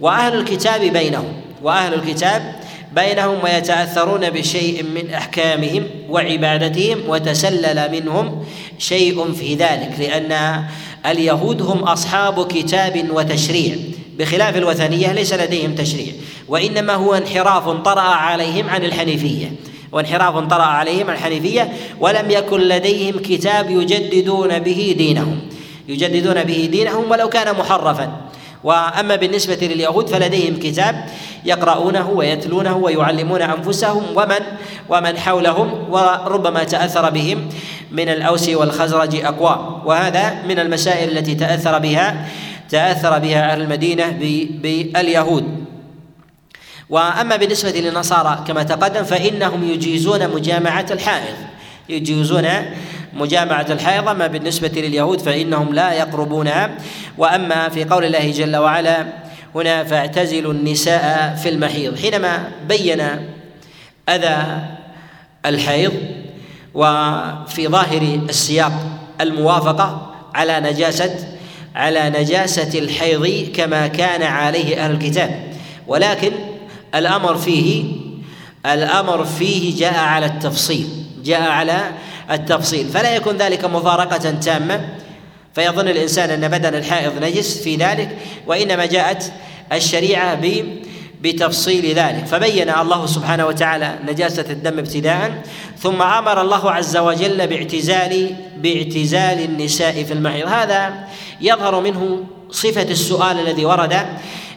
وأهل 0.00 0.34
الكتاب 0.34 0.80
بينهم 0.80 1.32
وأهل 1.62 1.94
الكتاب 1.94 2.54
بينهم 2.94 3.44
ويتأثرون 3.44 4.30
بشيء 4.30 4.82
من 4.82 5.10
أحكامهم 5.10 5.86
وعبادتهم 6.08 6.98
وتسلل 7.08 7.92
منهم 7.92 8.44
شيء 8.78 9.32
في 9.32 9.54
ذلك 9.54 9.90
لأن 9.98 10.62
اليهود 11.06 11.62
هم 11.62 11.78
أصحاب 11.78 12.46
كتاب 12.46 13.10
وتشريع 13.10 13.76
بخلاف 14.18 14.56
الوثنية 14.56 15.12
ليس 15.12 15.32
لديهم 15.32 15.74
تشريع 15.74 16.12
وإنما 16.48 16.94
هو 16.94 17.14
انحراف 17.14 17.68
طرأ 17.68 18.00
عليهم 18.00 18.70
عن 18.70 18.84
الحنيفية 18.84 19.52
وانحراف 19.92 20.38
طرأ 20.48 20.62
عليهم 20.62 21.10
الحنيفية 21.10 21.72
ولم 22.00 22.30
يكن 22.30 22.60
لديهم 22.60 23.18
كتاب 23.18 23.70
يجددون 23.70 24.58
به 24.58 24.94
دينهم 24.98 25.40
يجددون 25.88 26.44
به 26.44 26.68
دينهم 26.72 27.10
ولو 27.10 27.28
كان 27.28 27.56
محرفا. 27.56 28.29
وأما 28.64 29.16
بالنسبة 29.16 29.58
لليهود 29.62 30.08
فلديهم 30.08 30.56
كتاب 30.56 31.04
يقرؤونه 31.44 32.10
ويتلونه 32.10 32.76
ويعلمون 32.76 33.42
أنفسهم 33.42 34.02
ومن 34.16 34.40
ومن 34.88 35.18
حولهم 35.18 35.90
وربما 35.90 36.64
تأثر 36.64 37.10
بهم 37.10 37.48
من 37.92 38.08
الأوس 38.08 38.48
والخزرج 38.48 39.16
اقوام 39.24 39.86
وهذا 39.86 40.42
من 40.48 40.58
المسائل 40.58 41.18
التي 41.18 41.34
تأثر 41.34 41.78
بها 41.78 42.28
تأثر 42.68 43.18
بها 43.18 43.52
أهل 43.52 43.62
المدينة 43.62 44.10
باليهود. 44.62 45.64
وأما 46.90 47.36
بالنسبة 47.36 47.70
للنصارى 47.70 48.44
كما 48.46 48.62
تقدم 48.62 49.04
فإنهم 49.04 49.64
يجيزون 49.70 50.28
مجامعة 50.28 50.86
الحائض. 50.90 51.36
يجيزون 51.88 52.46
مجامعة 53.14 53.66
الحائض 53.70 54.08
أما 54.08 54.26
بالنسبة 54.26 54.68
لليهود 54.68 55.20
فإنهم 55.20 55.74
لا 55.74 55.92
يقربونها. 55.92 56.70
وأما 57.18 57.68
في 57.68 57.84
قول 57.84 58.04
الله 58.04 58.30
جل 58.30 58.56
وعلا 58.56 59.06
هنا 59.54 59.84
فاعتزلوا 59.84 60.52
النساء 60.52 61.38
في 61.42 61.48
المحيض 61.48 61.98
حينما 61.98 62.50
بين 62.68 63.02
أذى 64.08 64.58
الحيض 65.46 65.92
وفي 66.74 67.68
ظاهر 67.68 68.02
السياق 68.28 68.72
الموافقة 69.20 70.12
على 70.34 70.60
نجاسة 70.60 71.14
على 71.74 72.10
نجاسة 72.10 72.78
الحيض 72.78 73.52
كما 73.54 73.86
كان 73.86 74.22
عليه 74.22 74.84
أهل 74.84 74.90
الكتاب. 74.90 75.52
ولكن 75.86 76.32
الأمر 76.94 77.36
فيه 77.36 77.84
الأمر 78.66 79.24
فيه 79.24 79.78
جاء 79.78 79.98
على 79.98 80.26
التفصيل 80.26 80.88
جاء 81.24 81.42
على 81.42 81.80
التفصيل. 82.30 82.88
فلا 82.88 83.16
يكون 83.16 83.36
ذلك 83.36 83.64
مفارقة 83.64 84.30
تامة. 84.30 84.88
فيظن 85.54 85.88
الإنسان 85.88 86.30
أن 86.30 86.48
بدن 86.48 86.74
الحائض 86.74 87.24
نجس 87.24 87.58
في 87.58 87.76
ذلك 87.76 88.16
وإنما 88.46 88.86
جاءت 88.86 89.32
الشريعة 89.72 90.40
بتفصيل 91.20 91.94
ذلك. 91.94 92.26
فبين 92.26 92.70
الله 92.70 93.06
سبحانه 93.06 93.46
وتعالى 93.46 93.98
نجاسة 94.06 94.44
الدم 94.50 94.78
ابتداء 94.78 95.42
ثم 95.78 96.02
أمر 96.02 96.40
الله 96.40 96.70
عز 96.70 96.96
وجل 96.96 97.46
باعتزال 97.46 98.36
باعتزال 98.56 99.44
النساء 99.44 100.04
في 100.04 100.12
المحيض. 100.12 100.48
هذا 100.48 101.04
يظهر 101.40 101.80
منه 101.80 102.24
صفة 102.50 102.82
السؤال 102.82 103.40
الذي 103.40 103.64
ورد 103.64 103.96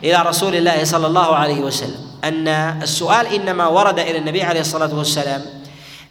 إلى 0.03 0.23
رسول 0.25 0.55
الله 0.55 0.83
صلى 0.83 1.07
الله 1.07 1.35
عليه 1.35 1.59
وسلم 1.59 1.95
أن 2.23 2.47
السؤال 2.81 3.27
إنما 3.27 3.67
ورد 3.67 3.99
إلى 3.99 4.17
النبي 4.17 4.41
عليه 4.41 4.59
الصلاة 4.59 4.95
والسلام 4.95 5.41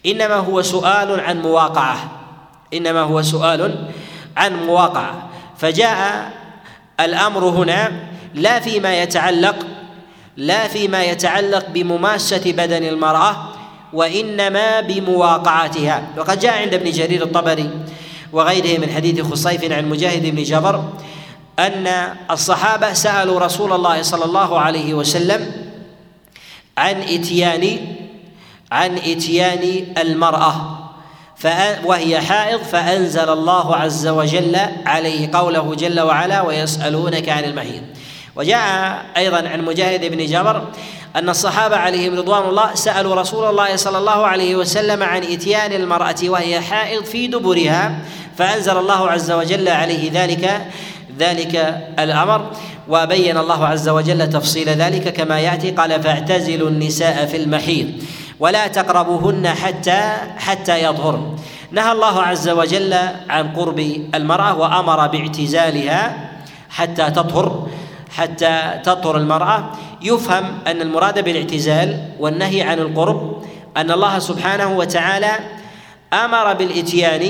إنما 0.06 0.34
هو 0.34 0.62
سؤال 0.62 1.20
عن 1.20 1.42
مواقعة. 1.42 1.96
إنما 2.74 3.00
هو 3.00 3.22
سؤال 3.22 3.88
عن 4.36 4.66
مواقعة. 4.66 5.28
فجاء 5.58 6.32
الأمر 7.00 7.48
هنا 7.48 7.92
لا 8.34 8.60
فيما 8.60 9.02
يتعلق 9.02 9.56
لا 10.36 10.68
فيما 10.68 11.04
يتعلق 11.04 11.66
بمماسة 11.68 12.52
بدن 12.52 12.84
المرأة 12.84 13.48
وإنما 13.92 14.80
بمواقعتها 14.80 16.02
وقد 16.18 16.38
جاء 16.38 16.62
عند 16.62 16.74
ابن 16.74 16.90
جرير 16.90 17.22
الطبري 17.22 17.70
وغيره 18.32 18.80
من 18.80 18.90
حديث 18.92 19.20
خصيف 19.20 19.72
عن 19.72 19.88
مجاهد 19.88 20.26
بن 20.36 20.42
جبر 20.42 20.84
أن 21.58 22.14
الصحابة 22.30 22.92
سألوا 22.92 23.40
رسول 23.40 23.72
الله 23.72 24.02
صلى 24.02 24.24
الله 24.24 24.58
عليه 24.58 24.94
وسلم 24.94 25.52
عن 26.78 27.02
إتيان 27.02 27.78
عن 28.72 28.98
إتيان 28.98 29.86
المرأة. 29.98 30.82
وهي 31.84 32.20
حائض 32.20 32.62
فأنزل 32.62 33.28
الله 33.28 33.76
عز 33.76 34.06
وجل 34.08 34.56
عليه 34.86 35.30
قوله 35.32 35.74
جل 35.74 36.00
وعلا 36.00 36.40
ويسألونك 36.40 37.28
عن 37.28 37.44
المحيض 37.44 37.82
وجاء 38.36 39.02
أيضا 39.16 39.48
عن 39.48 39.64
مجاهد 39.64 40.04
بن 40.04 40.26
جبر 40.26 40.62
أن 41.16 41.28
الصحابة 41.28 41.76
عليهم 41.76 42.14
رضوان 42.18 42.48
الله 42.48 42.74
سألوا 42.74 43.14
رسول 43.14 43.50
الله 43.50 43.76
صلى 43.76 43.98
الله 43.98 44.26
عليه 44.26 44.56
وسلم 44.56 45.02
عن 45.02 45.22
إتيان 45.22 45.72
المرأة 45.72 46.16
وهي 46.22 46.60
حائض 46.60 47.04
في 47.04 47.26
دبرها 47.26 47.98
فأنزل 48.38 48.76
الله 48.76 49.10
عز 49.10 49.30
وجل 49.30 49.68
عليه 49.68 50.10
ذلك 50.12 50.66
ذلك 51.18 51.84
الأمر 51.98 52.50
وبين 52.88 53.38
الله 53.38 53.66
عز 53.66 53.88
وجل 53.88 54.30
تفصيل 54.30 54.68
ذلك 54.68 55.12
كما 55.12 55.40
يأتي 55.40 55.70
قال 55.70 56.02
فاعتزلوا 56.02 56.68
النساء 56.68 57.26
في 57.26 57.36
المحيض 57.36 57.92
ولا 58.42 58.66
تقربوهن 58.66 59.46
حتى 59.46 60.00
حتى 60.36 60.84
يطهرن. 60.84 61.38
نهى 61.70 61.92
الله 61.92 62.16
عز 62.22 62.48
وجل 62.48 62.94
عن 63.30 63.44
قرب 63.54 63.78
المرأة 64.14 64.58
وأمر 64.58 65.06
باعتزالها 65.06 66.02
حتى 66.70 67.10
تطهر 67.10 67.46
حتى 68.10 68.82
تطهر 68.84 69.16
المرأة. 69.16 69.58
يفهم 70.02 70.44
أن 70.66 70.82
المراد 70.82 71.24
بالاعتزال 71.24 72.18
والنهي 72.18 72.62
عن 72.62 72.78
القرب 72.78 73.42
أن 73.76 73.90
الله 73.90 74.18
سبحانه 74.18 74.68
وتعالى 74.74 75.32
أمر 76.12 76.52
بالإتيان 76.52 77.22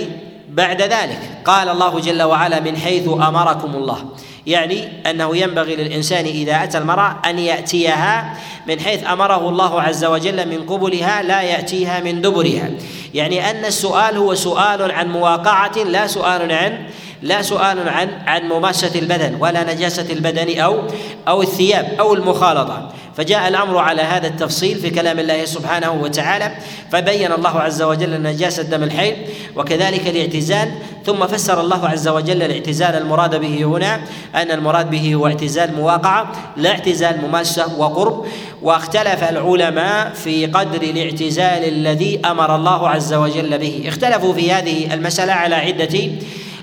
بعد 0.48 0.81
ذلك. 0.83 1.20
قال 1.44 1.68
الله 1.68 2.01
جل 2.01 2.22
وعلا 2.22 2.61
من 2.61 2.77
حيث 2.77 3.09
أمركم 3.09 3.70
الله. 3.75 3.98
يعني 4.46 4.88
أنه 5.11 5.37
ينبغي 5.37 5.76
للإنسان 5.76 6.24
إذا 6.24 6.64
أتى 6.64 6.78
المرأة 6.78 7.16
أن 7.26 7.38
يأتيها 7.38 8.37
من 8.66 8.81
حيث 8.81 9.07
أمره 9.07 9.48
الله 9.48 9.83
عز 9.83 10.05
وجل 10.05 10.48
من 10.48 10.66
قبلها 10.66 11.22
لا 11.22 11.42
يأتيها 11.42 12.00
من 12.00 12.20
دبرها. 12.20 12.70
يعني 13.14 13.50
أن 13.50 13.64
السؤال 13.64 14.16
هو 14.16 14.35
سؤال 14.35 14.92
عن 14.92 15.09
مواقعة 15.09 15.78
لا 15.78 16.07
سؤال 16.07 16.52
عن 16.52 16.78
لا 17.22 17.42
سؤال 17.42 17.88
عن 17.88 18.08
عن 18.26 18.42
مماسة 18.42 18.98
البدن 18.98 19.37
ولا 19.40 19.74
نجاسة 19.74 20.12
البدن 20.12 20.58
أو 20.61 20.82
أو 21.28 21.42
الثياب 21.42 21.96
أو 22.00 22.14
المخالطة. 22.14 22.88
فجاء 23.16 23.48
الأمر 23.48 23.78
على 23.78 24.02
هذا 24.02 24.26
التفصيل 24.26 24.78
في 24.78 24.90
كلام 24.90 25.18
الله 25.18 25.44
سبحانه 25.44 25.92
وتعالى 25.92 26.52
فبين 26.92 27.32
الله 27.32 27.61
عز 27.61 27.82
وجل 27.82 28.22
نجاسة 28.22 28.62
دم 28.62 28.82
الحيض 28.82 29.16
وكذلك 29.56 30.06
الاعتزال 30.08 30.72
ثم 31.06 31.26
فسر 31.26 31.61
الله 31.61 31.88
عز 31.88 32.08
وجل 32.08 32.42
الاعتزال 32.42 32.94
المراد 32.94 33.40
به 33.40 33.64
هنا 33.64 34.00
أن 34.35 34.50
المراد 34.50 34.90
به 34.90 35.14
هو 35.14 35.26
اعتزال 35.26 35.74
مواقعة 35.76 36.32
لا 36.56 36.70
اعتزال 36.70 37.20
مماسة 37.22 37.78
وقرب. 37.78 38.26
واختلف 38.62 39.24
العلماء 39.24 40.12
في 40.14 40.46
قدر 40.46 40.82
الاعتزال 40.82 41.68
الذي 41.68 42.20
أمر 42.24 42.56
الله 42.56 42.88
عز 42.88 43.14
وجل 43.14 43.58
به. 43.58 43.85
اختلفوا 43.88 44.35
في 44.35 44.52
هذه 44.52 44.94
المسألة 44.94 45.32
على 45.32 45.54
عدة 45.54 45.98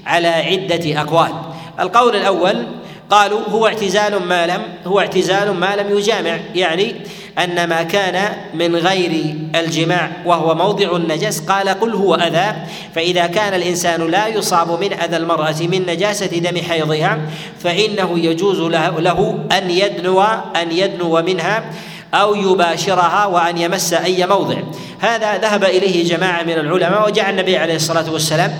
على 0.05 0.27
عدة 0.27 1.01
أقوال. 1.01 1.31
القول 1.79 2.15
الأول 2.15 2.65
قالوا 3.09 3.39
هو 3.49 3.67
اعتزال 3.67 4.23
ما 4.25 4.47
لم 4.47 4.61
هو 4.85 4.99
اعتزال 4.99 5.51
ما 5.51 5.75
لم 5.75 5.97
يجامع 5.97 6.39
يعني 6.55 6.95
أن 7.39 7.69
ما 7.69 7.83
كان 7.83 8.37
من 8.53 8.75
غير 8.75 9.35
الجماع 9.55 10.11
وهو 10.25 10.55
موضع 10.55 10.95
النجس 10.95 11.39
قال 11.39 11.69
قل 11.69 11.93
هو 11.93 12.15
أذى 12.15 12.55
فإذا 12.95 13.27
كان 13.27 13.53
الإنسان 13.53 14.11
لا 14.11 14.27
يصاب 14.27 14.79
من 14.79 14.93
أذى 14.93 15.17
المرأة 15.17 15.55
من 15.61 15.85
نجاسة 15.87 16.39
دم 16.39 16.61
حيضها 16.61 17.19
فإنه 17.59 18.19
يجوز 18.19 18.59
له 18.59 19.39
أن 19.51 19.69
يدنو 19.69 20.21
أن 20.61 20.71
يدنو 20.71 21.21
منها 21.21 21.63
أو 22.13 22.35
يباشرها 22.35 23.25
وأن 23.25 23.57
يمس 23.57 23.93
أي 23.93 24.25
موضع. 24.25 24.57
هذا 24.99 25.37
ذهب 25.37 25.63
إليه 25.63 26.09
جماعة 26.09 26.43
من 26.43 26.53
العلماء 26.53 27.07
وجاء 27.07 27.29
النبي 27.29 27.57
عليه 27.57 27.75
الصلاة 27.75 28.11
والسلام 28.11 28.53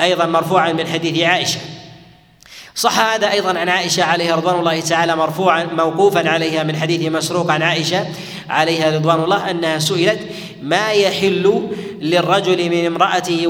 أيضا 0.00 0.26
مرفوعا 0.26 0.72
من 0.72 0.86
حديث 0.86 1.22
عائشة. 1.22 1.60
صح 2.74 2.98
هذا 2.98 3.30
أيضا 3.30 3.58
عن 3.58 3.68
عائشة 3.68 4.04
عليها 4.04 4.36
رضوان 4.36 4.58
الله 4.58 4.80
تعالى 4.80 5.16
مرفوعا 5.16 5.64
موقوفا 5.64 6.28
عليها 6.28 6.62
من 6.62 6.76
حديث 6.76 7.12
مسروق 7.12 7.50
عن 7.50 7.62
عائشة 7.62 8.06
عليها 8.50 8.96
رضوان 8.96 9.24
الله 9.24 9.50
أنها 9.50 9.78
سئلت 9.78 10.18
ما 10.62 10.90
يحل 10.92 11.68
للرجل 12.00 12.70
من 12.70 12.86
امرأته 12.86 13.46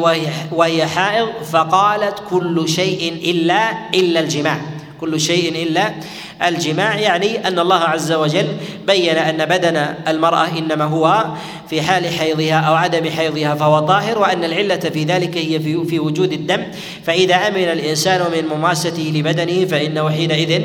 وهي 0.53 0.87
حائض؟ 0.87 1.29
فقالت 1.53 2.23
كل 2.31 2.69
شيء 2.69 3.13
إلا 3.25 3.71
إلا 3.95 4.21
الجماع. 4.21 4.61
كل 5.01 5.21
شيء 5.21 5.63
إلا 5.63 5.95
الجماع 6.43 6.99
يعني 6.99 7.49
أن 7.49 7.59
الله 7.59 7.77
عز 7.77 8.13
وجل 8.13 8.47
بين 8.87 9.17
أن 9.17 9.45
بدن 9.45 9.87
المرأة 10.09 10.49
إنما 10.59 10.85
هو 10.85 11.25
في 11.71 11.83
حال 11.83 12.09
حيضها 12.09 12.55
أو 12.55 12.75
عدم 12.75 13.11
حيضها 13.11 13.55
فهو 13.55 13.79
طاهر 13.79 14.19
وأن 14.19 14.45
العلة 14.45 14.77
في 14.77 15.05
ذلك 15.05 15.37
هي 15.37 15.61
في, 15.61 15.99
وجود 15.99 16.33
الدم 16.33 16.63
فإذا 17.05 17.35
أمن 17.35 17.65
الإنسان 17.65 18.21
من 18.21 18.57
مماسته 18.57 19.13
لبدنه 19.15 19.65
فإنه 19.65 20.11
حينئذ 20.11 20.63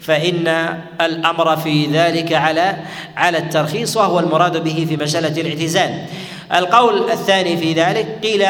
فإن 0.00 0.78
الأمر 1.00 1.56
في 1.56 1.86
ذلك 1.86 2.32
على 2.32 2.76
على 3.16 3.38
الترخيص 3.38 3.96
وهو 3.96 4.18
المراد 4.18 4.64
به 4.64 4.86
في 4.88 4.96
مسألة 5.04 5.40
الاعتزال. 5.40 6.04
القول 6.54 7.10
الثاني 7.10 7.56
في 7.56 7.72
ذلك 7.72 8.18
قيل 8.22 8.42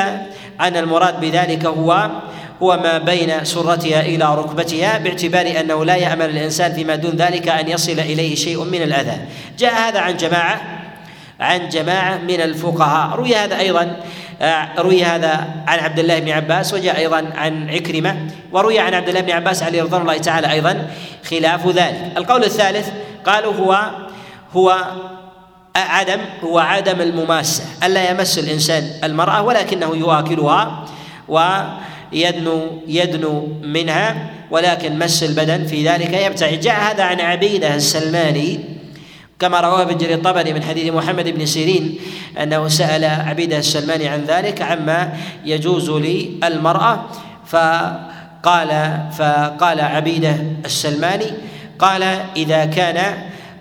أن 0.60 0.76
المراد 0.76 1.20
بذلك 1.20 1.66
هو 1.66 2.10
هو 2.62 2.76
ما 2.76 2.98
بين 2.98 3.44
سرتها 3.44 4.00
إلى 4.00 4.34
ركبتها 4.34 4.98
باعتبار 4.98 5.60
أنه 5.60 5.84
لا 5.84 5.96
يامل 5.96 6.30
الإنسان 6.30 6.72
فيما 6.72 6.96
دون 6.96 7.16
ذلك 7.16 7.48
أن 7.48 7.68
يصل 7.68 7.92
إليه 7.92 8.34
شيء 8.34 8.64
من 8.64 8.82
الأذى. 8.82 9.16
جاء 9.58 9.74
هذا 9.74 10.00
عن 10.00 10.16
جماعة 10.16 10.60
عن 11.40 11.68
جماعة 11.68 12.18
من 12.18 12.40
الفقهاء. 12.40 13.16
روي 13.16 13.36
هذا 13.36 13.58
أيضا 13.58 13.96
آه، 14.42 14.68
روي 14.78 15.04
هذا 15.04 15.46
عن 15.66 15.78
عبد 15.78 15.98
الله 15.98 16.18
بن 16.18 16.30
عباس 16.30 16.74
وجاء 16.74 16.96
أيضا 16.98 17.32
عن 17.36 17.70
عكرمة 17.70 18.26
وروي 18.52 18.78
عن 18.78 18.94
عبد 18.94 19.08
الله 19.08 19.20
بن 19.20 19.30
عباس 19.30 19.62
عليه 19.62 19.82
رضوان 19.82 20.02
الله 20.02 20.18
تعالى 20.18 20.50
أيضا 20.50 20.90
خلاف 21.30 21.66
ذلك. 21.66 22.12
القول 22.16 22.44
الثالث 22.44 22.88
قالوا 23.26 23.54
هو 23.54 23.90
هو 24.52 24.84
عدم 25.76 26.20
هو 26.44 26.58
عدم 26.58 27.00
المماسه 27.00 27.64
ألا 27.82 28.10
يمس 28.10 28.38
الإنسان 28.38 28.90
المرأة 29.04 29.42
ولكنه 29.42 29.96
يواكلها 29.96 30.84
و 31.28 31.38
يدنو 32.12 32.82
يدنو 32.86 33.48
منها 33.62 34.30
ولكن 34.50 34.98
مس 34.98 35.22
البدن 35.22 35.66
في 35.66 35.88
ذلك 35.88 36.12
يبتعد. 36.12 36.60
جاء 36.60 36.92
هذا 36.92 37.02
عن 37.02 37.20
عبيدة 37.20 37.74
السلماني 37.74 38.60
كما 39.38 39.60
رواه 39.60 39.82
ابن 39.82 39.96
جرير 39.98 40.14
الطبري 40.14 40.52
من 40.52 40.62
حديث 40.62 40.92
محمد 40.92 41.28
بن 41.28 41.46
سيرين 41.46 41.98
أنه 42.42 42.68
سأل 42.68 43.04
عبيدة 43.04 43.58
السلماني 43.58 44.08
عن 44.08 44.24
ذلك 44.24 44.62
عما 44.62 45.12
يجوز 45.44 45.90
للمراه 45.90 47.04
فقال 47.46 48.70
فقال 49.18 49.80
عبيدة 49.80 50.36
السلماني 50.64 51.26
قال 51.78 52.02
إذا 52.36 52.64
كان 52.64 53.14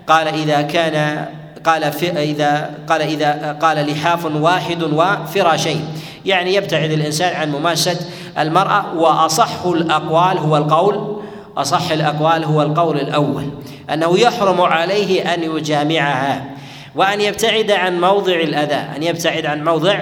قال 0.06 0.28
إذا 0.28 0.62
كان 0.62 1.26
قال 1.64 1.84
إذا 2.16 2.70
قال 2.88 3.02
إذا 3.02 3.56
قال 3.60 3.90
لحاف 3.90 4.24
واحد 4.24 4.82
وفراشين. 4.82 5.84
يعني 6.26 6.54
يبتعد 6.54 6.90
الإنسان 6.90 7.36
عن 7.36 7.50
مماسة 7.50 7.96
المرأة 8.38 8.94
وأصح 8.96 9.64
الأقوال 9.66 10.38
هو 10.38 10.56
القول 10.56 11.22
أصح 11.56 11.90
الأقوال 11.90 12.44
هو 12.44 12.62
القول 12.62 13.00
الأول 13.00 13.44
أنه 13.92 14.18
يحرم 14.18 14.60
عليه 14.60 15.34
أن 15.34 15.42
يجامعها 15.42 16.44
وأن 16.94 17.20
يبتعد 17.20 17.70
عن 17.70 18.00
موضع 18.00 18.34
الأذى 18.34 18.96
أن 18.96 19.02
يبتعد 19.02 19.46
عن 19.46 19.64
موضع 19.64 20.00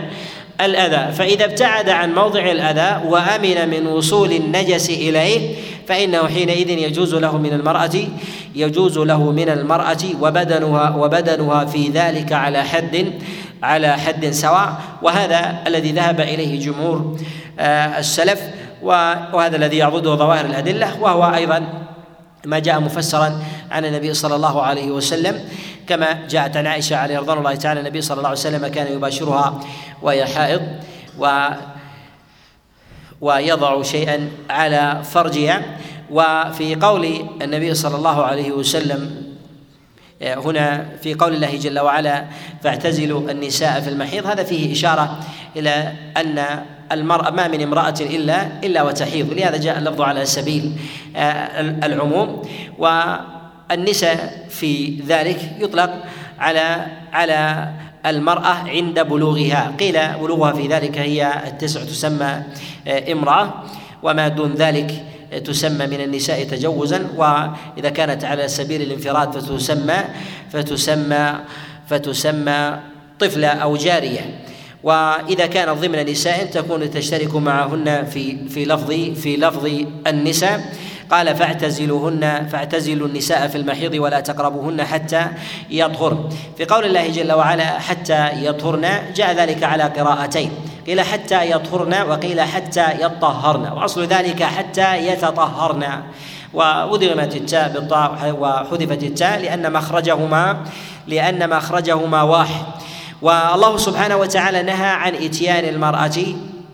الأذى. 0.61 1.13
فإذا 1.13 1.45
ابتعد 1.45 1.89
عن 1.89 2.15
موضع 2.15 2.41
الأذى 2.41 3.09
وأمن 3.09 3.69
من 3.69 3.87
وصول 3.87 4.33
النجس 4.33 4.91
إليه 4.91 5.55
فإنه 5.87 6.27
حينئذ 6.29 6.71
يجوز 6.71 7.15
له 7.15 7.39
من 7.39 7.53
المرأة 7.53 8.05
يجوز 8.55 8.99
له 8.99 9.33
من 9.33 9.49
المرأة 9.49 9.99
وبدنها 10.21 10.97
وبدنها 10.97 11.65
في 11.65 11.89
ذلك 11.89 12.33
على 12.33 12.65
حد 12.65 13.13
على 13.63 13.93
حد 13.93 14.31
سواء 14.31 14.81
وهذا 15.03 15.63
الذي 15.67 15.93
ذهب 15.93 16.21
إليه 16.21 16.61
جمهور 16.61 17.17
آه، 17.59 17.99
السلف 17.99 18.41
وهذا 18.83 19.57
الذي 19.57 19.77
يعضده 19.77 20.15
ظواهر 20.15 20.45
الأدلة 20.45 21.01
وهو 21.01 21.35
أيضا 21.35 21.87
ما 22.45 22.59
جاء 22.59 22.81
مفسرا 22.81 23.43
عن 23.71 23.85
النبي 23.85 24.15
صلى 24.15 24.37
الله 24.37 24.63
عليه 24.63 24.91
وسلم 24.91 25.45
كما 25.87 26.27
جاءت 26.31 26.57
عن 26.57 26.67
عائشة 26.67 26.97
عليه 26.97 27.19
رضوان 27.19 27.39
الله 27.39 27.55
تعالى 27.55 27.81
النبي 27.81 28.01
صلى 28.01 28.17
الله 28.17 28.29
عليه 28.29 28.39
وسلم 28.39 28.67
كان 28.67 28.93
يباشرها 28.93 29.61
وهي 30.03 30.27
حائض 30.27 30.63
و 31.19 31.49
ويضع 33.21 33.83
شيئا 33.83 34.31
على 34.51 35.03
فرجها 35.05 35.63
وفي 36.11 36.75
قول 36.75 37.29
النبي 37.43 37.75
صلى 37.75 37.97
الله 37.97 38.25
عليه 38.25 38.53
وسلم 38.53 39.30
هنا 40.23 40.87
في 41.03 41.15
قول 41.15 41.35
الله 41.35 41.57
جل 41.57 41.79
وعلا 41.79 42.25
فاعتزلوا 42.63 43.31
النساء 43.31 43.81
في 43.81 43.89
المحيض. 43.89 44.27
هذا 44.27 44.45
فيه 44.45 44.73
إشارة 44.73 45.21
إلى 45.57 45.93
أن 46.17 46.65
المرأة 46.93 47.31
ما 47.31 47.49
من 47.49 47.63
امرأة 47.63 47.95
إلا 48.01 48.47
إلا 48.65 48.83
وتحيض. 48.83 49.33
لهذا 49.33 49.57
جاء 49.57 49.79
اللفظ 49.79 50.01
على 50.01 50.25
سبيل 50.25 50.73
آه، 51.17 51.61
العموم. 51.61 52.43
والنساء 52.79 54.47
في 54.49 55.03
ذلك 55.07 55.57
يطلق 55.59 55.91
على 56.39 56.87
على 57.13 57.69
المرأة 58.07 58.55
عند 58.69 59.01
بلوغها. 59.01 59.73
قيل 59.81 59.99
بلوغها 60.21 60.53
في 60.53 60.69
ذلك 60.69 60.99
هي 60.99 61.43
التسع 61.47 61.81
تسمى 61.81 62.43
آه، 62.89 63.13
امرأة. 63.13 63.55
وما 64.03 64.29
دون 64.29 64.55
ذلك 64.55 65.05
تسمى 65.39 65.87
من 65.87 66.01
النساء 66.01 66.45
تجوزا 66.45 67.09
وإذا 67.17 67.91
كانت 67.91 68.25
على 68.25 68.49
سبيل 68.49 68.83
الانفراد 68.83 69.39
فتسمى 69.39 69.99
فتسمى 70.53 71.41
فتسمى 71.89 72.79
طفلة 73.21 73.49
أو 73.49 73.77
جارية. 73.77 74.41
وإذا 74.83 75.47
كانت 75.47 75.71
ضمن 75.71 76.07
نساء 76.07 76.45
تكون 76.45 76.91
تشترك 76.91 77.35
معهن 77.37 78.05
في 78.05 78.49
في 78.49 78.65
لفظ 78.65 78.91
في 79.21 79.37
لفظ 79.37 79.85
النساء. 80.07 80.75
قال 81.11 81.37
فاعتزلوهن 81.37 82.47
فاعتزلوا 82.53 83.09
النساء 83.09 83.49
في 83.49 83.59
المحيض 83.59 83.95
ولا 83.95 84.21
تقربوهن 84.21 84.85
حتى 84.85 85.27
يطهرن. 85.71 86.29
في 86.57 86.65
قول 86.65 86.85
الله 86.85 87.09
جل 87.09 87.33
وعلا 87.33 87.79
حتى 87.79 88.29
يطهرن 88.45 88.89
جاء 89.15 89.33
ذلك 89.33 89.63
على 89.63 89.83
قراءتين. 89.83 90.51
قيل 90.87 91.01
حتى 91.01 91.51
يطهرن 91.51 91.95
وقيل 92.09 92.41
حتى 92.41 92.87
يطهرن 93.01 93.73
وأصل 93.73 94.05
ذلك 94.07 94.43
حتى 94.43 94.97
يتطهرن. 94.97 95.85
وأدغمت 96.55 97.37
التاء 97.37 97.69
بالطاء 97.69 98.37
وحذفت 98.39 99.03
التاء 99.03 99.41
لأن 99.41 99.73
مخرجهما 99.73 100.57
لأن 101.07 101.51
مخرجهما 101.51 102.23
واحد. 102.23 102.65
والله 103.23 103.77
سبحانه 103.77 104.17
وتعالى 104.17 104.63
نهى 104.63 104.89
عن 104.89 105.15
إتيان 105.15 105.65
المرأة 105.65 106.19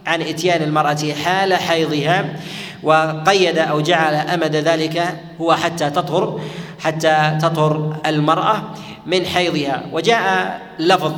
عن 0.06 0.22
إتيان 0.22 0.62
المرأة 0.62 1.12
حال 1.24 1.54
حيضها. 1.54 2.24
وقيد 2.86 3.58
أو 3.58 3.80
جعل 3.80 4.14
أمد 4.14 4.56
ذلك 4.56 5.20
هو 5.40 5.54
حتى 5.54 5.90
تطهر 5.90 6.40
حتى 6.78 7.38
تطهر 7.42 7.96
المرأة 8.06 8.62
من 9.06 9.26
حيضها. 9.26 9.82
وجاء 9.92 10.60
لفظ 10.78 11.12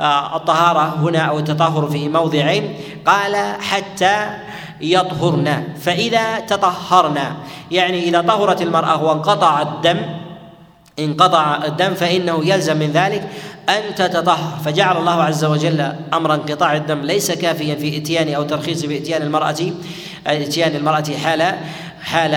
آه، 0.00 0.36
الطهارة 0.36 0.94
هنا 0.98 1.18
أو 1.18 1.38
التطهر 1.38 1.86
في 1.86 2.08
موضعين 2.08 2.74
قال 3.06 3.36
حتى 3.60 4.26
يطهرن. 4.80 5.64
فإذا 5.80 6.38
تطهرن 6.40 7.18
يعني 7.70 8.08
إذا 8.08 8.20
طهرت 8.20 8.62
المرأة 8.62 9.04
وانقطع 9.04 9.62
الدم 9.62 10.00
انقطع 10.98 11.64
الدم 11.64 11.94
فإنه 11.94 12.40
يلزم 12.44 12.76
من 12.76 12.90
ذلك 12.90 13.28
أن 13.68 13.94
تتطهر. 13.94 14.58
فجعل 14.64 14.96
الله 14.96 15.22
عز 15.22 15.44
وجل 15.44 15.92
أمر 16.12 16.34
انقطاع 16.34 16.76
الدم 16.76 17.00
ليس 17.00 17.30
كافيا 17.30 17.74
في 17.74 17.96
إتيان 17.96 18.34
أو 18.34 18.42
ترخيص 18.42 18.84
بإتيان 18.84 19.22
المرأة 19.22 19.56
إتيان 20.26 20.76
المرأة 20.76 21.04
حال 21.24 21.54
حال 22.02 22.34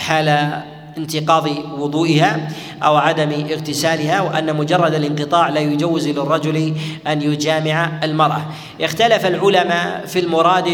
حال 0.00 0.60
انتقاض 0.98 1.48
وضوئها 1.78 2.48
أو 2.82 2.96
عدم 2.96 3.30
اغتسالها 3.50 4.20
وأن 4.20 4.56
مجرد 4.56 4.94
الانقطاع 4.94 5.48
لا 5.48 5.60
يجوز 5.60 6.08
للرجل 6.08 6.74
أن 7.06 7.22
يجامع 7.22 7.90
المرأة. 8.02 8.42
اختلف 8.80 9.26
العلماء 9.26 10.06
في 10.06 10.18
المراد 10.18 10.64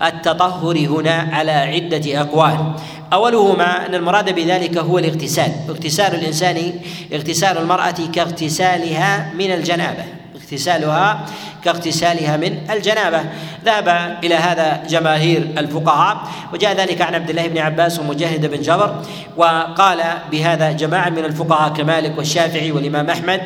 بالتطهر 0.00 0.78
هنا 0.78 1.28
على 1.32 1.52
عدة 1.52 2.20
أقوال. 2.20 2.72
أولهما 3.12 3.86
أن 3.86 3.94
المراد 3.94 4.34
بذلك 4.34 4.78
هو 4.78 4.98
الاغتسال. 4.98 5.52
اغتسال 5.68 6.14
الإنسان 6.14 6.72
اغتسال 7.12 7.58
المرأة 7.58 7.96
كاغتسالها 8.12 9.32
من 9.34 9.52
الجنابة. 9.52 10.21
اغتسالها 10.52 11.24
كاغتسالها 11.64 12.36
من 12.36 12.70
الجنابة. 12.70 13.24
ذهب 13.64 14.18
إلى 14.24 14.34
هذا 14.34 14.82
جماهير 14.88 15.48
الفقهاء 15.58 16.16
وجاء 16.52 16.72
ذلك 16.76 17.00
عن 17.00 17.14
عبد 17.14 17.30
الله 17.30 17.48
بن 17.48 17.58
عباس 17.58 18.00
ومجاهد 18.00 18.46
بن 18.46 18.60
جبر 18.60 19.02
وقال 19.36 20.02
بهذا 20.30 20.72
جماعة 20.72 21.08
من 21.08 21.24
الفقهاء 21.24 21.72
كمالك 21.72 22.18
والشافعي 22.18 22.72
والإمام 22.72 23.10
أحمد 23.10 23.40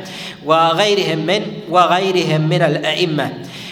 وغيرهم 0.45 1.19
من 1.19 1.43
وغيرهم 1.71 2.41
من 2.41 2.63
الأئمة. 2.63 3.31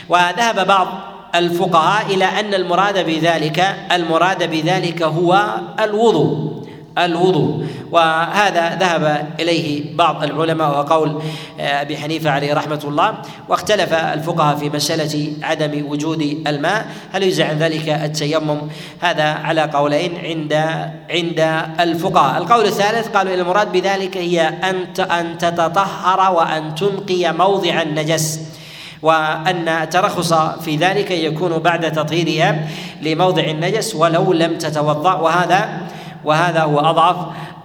وذهب 0.09 0.67
بعض 0.67 0.89
الفقهاء 1.35 2.15
إلى 2.15 2.25
أن 2.25 2.55
المراد 2.55 3.07
بذلك 3.07 3.77
المراد 3.93 4.51
بذلك 4.51 5.03
هو 5.03 5.45
الوضوء. 5.81 6.54
الوضوء. 6.99 7.67
وهذا 7.91 8.77
ذهب 8.77 9.27
إليه 9.41 9.97
بعض 9.97 10.23
العلماء 10.23 10.79
وقول 10.79 11.23
آه، 11.61 11.83
أبي 11.83 11.97
حنيفة 11.97 12.31
عليه 12.31 12.55
رحمة 12.55 12.81
الله. 12.85 13.15
واختلف 13.49 13.93
الفقهاء 13.93 14.57
في 14.57 14.71
مسألة 14.71 15.33
عدم 15.43 15.87
وجود 15.89 16.43
الماء. 16.47 16.87
هل 17.13 17.23
يجزع 17.23 17.49
عن 17.49 17.59
ذلك 17.59 17.89
التيمم؟ 17.89 18.59
هذا 19.01 19.25
على 19.25 19.63
قولين 19.63 20.19
عند 20.25 20.53
عند 21.11 21.65
الفقهاء. 21.81 22.39
القول 22.43 22.65
الثالث 22.65 23.09
قالوا 23.09 23.35
المراد 23.35 23.73
بذلك 23.73 24.17
هي 24.17 24.49
أن 24.49 25.05
أن 25.11 25.39
تتطهر 25.39 26.33
وأن 26.33 26.75
تنقي 26.75 27.33
موضع 27.33 27.83
النجس. 27.83 28.41
وأن 29.03 29.69
الترخص 29.69 30.35
في 30.35 30.77
ذلك 30.77 31.11
يكون 31.11 31.59
بعد 31.59 31.93
تطهيرها 31.93 32.69
لموضع 33.03 33.43
النجس 33.43 33.95
ولو 33.95 34.33
لم 34.33 34.59
تتوضأ. 34.59 35.15
وهذا 35.15 35.81
وهذا 36.25 36.63
هو 36.63 36.79
أضعف 36.79 37.17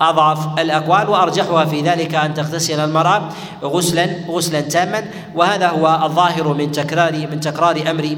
أضعف 0.02 0.60
الأقوال 0.60 1.10
وأرجحها 1.10 1.65
في 1.65 1.82
ذلك 1.82 2.15
أن 2.15 2.34
تغتسل 2.34 2.80
المرأة 2.80 3.30
غسلا 3.63 4.08
غسلا 4.28 4.62
تاما. 4.62 5.04
وهذا 5.36 5.67
هو 5.67 6.00
الظاهر 6.04 6.54
من 6.54 6.72
تكرار 6.72 7.13
من 7.32 7.39
تكرار 7.39 7.82
أمر 7.91 8.15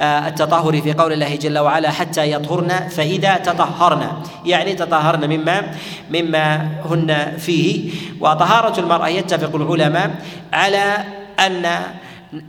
آه، 0.00 0.28
التطهر 0.28 0.80
في 0.80 0.92
قول 0.92 1.12
الله 1.12 1.36
جل 1.36 1.58
وعلا 1.58 1.90
حتى 1.90 2.32
يطهرن 2.32 2.88
فإذا 2.88 3.34
تطهرن. 3.36 4.08
يعني 4.44 4.74
تطهرن 4.74 5.30
مما 5.30 5.62
مما 6.10 6.68
هن 6.90 7.32
فيه. 7.38 7.90
وطهارة 8.20 8.80
المرأة 8.80 9.08
يتفق 9.08 9.56
العلماء 9.56 10.10
على 10.52 11.04
أن 11.46 11.66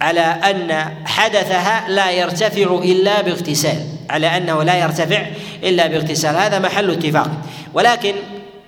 على 0.02 0.22
أن 0.22 0.92
حدثها 1.06 1.90
لا 1.90 2.12
يرتفع 2.12 2.80
إلا 2.84 3.22
باغتسال 3.22 3.80
على 4.10 4.38
أنه 4.38 4.64
لا 4.64 4.76
يرتفع 4.76 5.26
إلا 5.64 5.88
باغتسال. 5.88 6.36
هذا 6.36 6.60
محل 6.60 6.92
اتفاق. 6.92 7.32
ولكن 7.74 8.16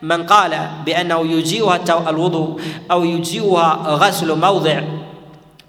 من 0.02 0.26
قال 0.26 0.70
بأنه 0.86 1.32
يجزئها 1.32 2.10
الوضوء 2.10 2.62
أو 2.92 3.04
يجزئها 3.04 3.74
غسل 3.88 4.40
موضع 4.40 4.82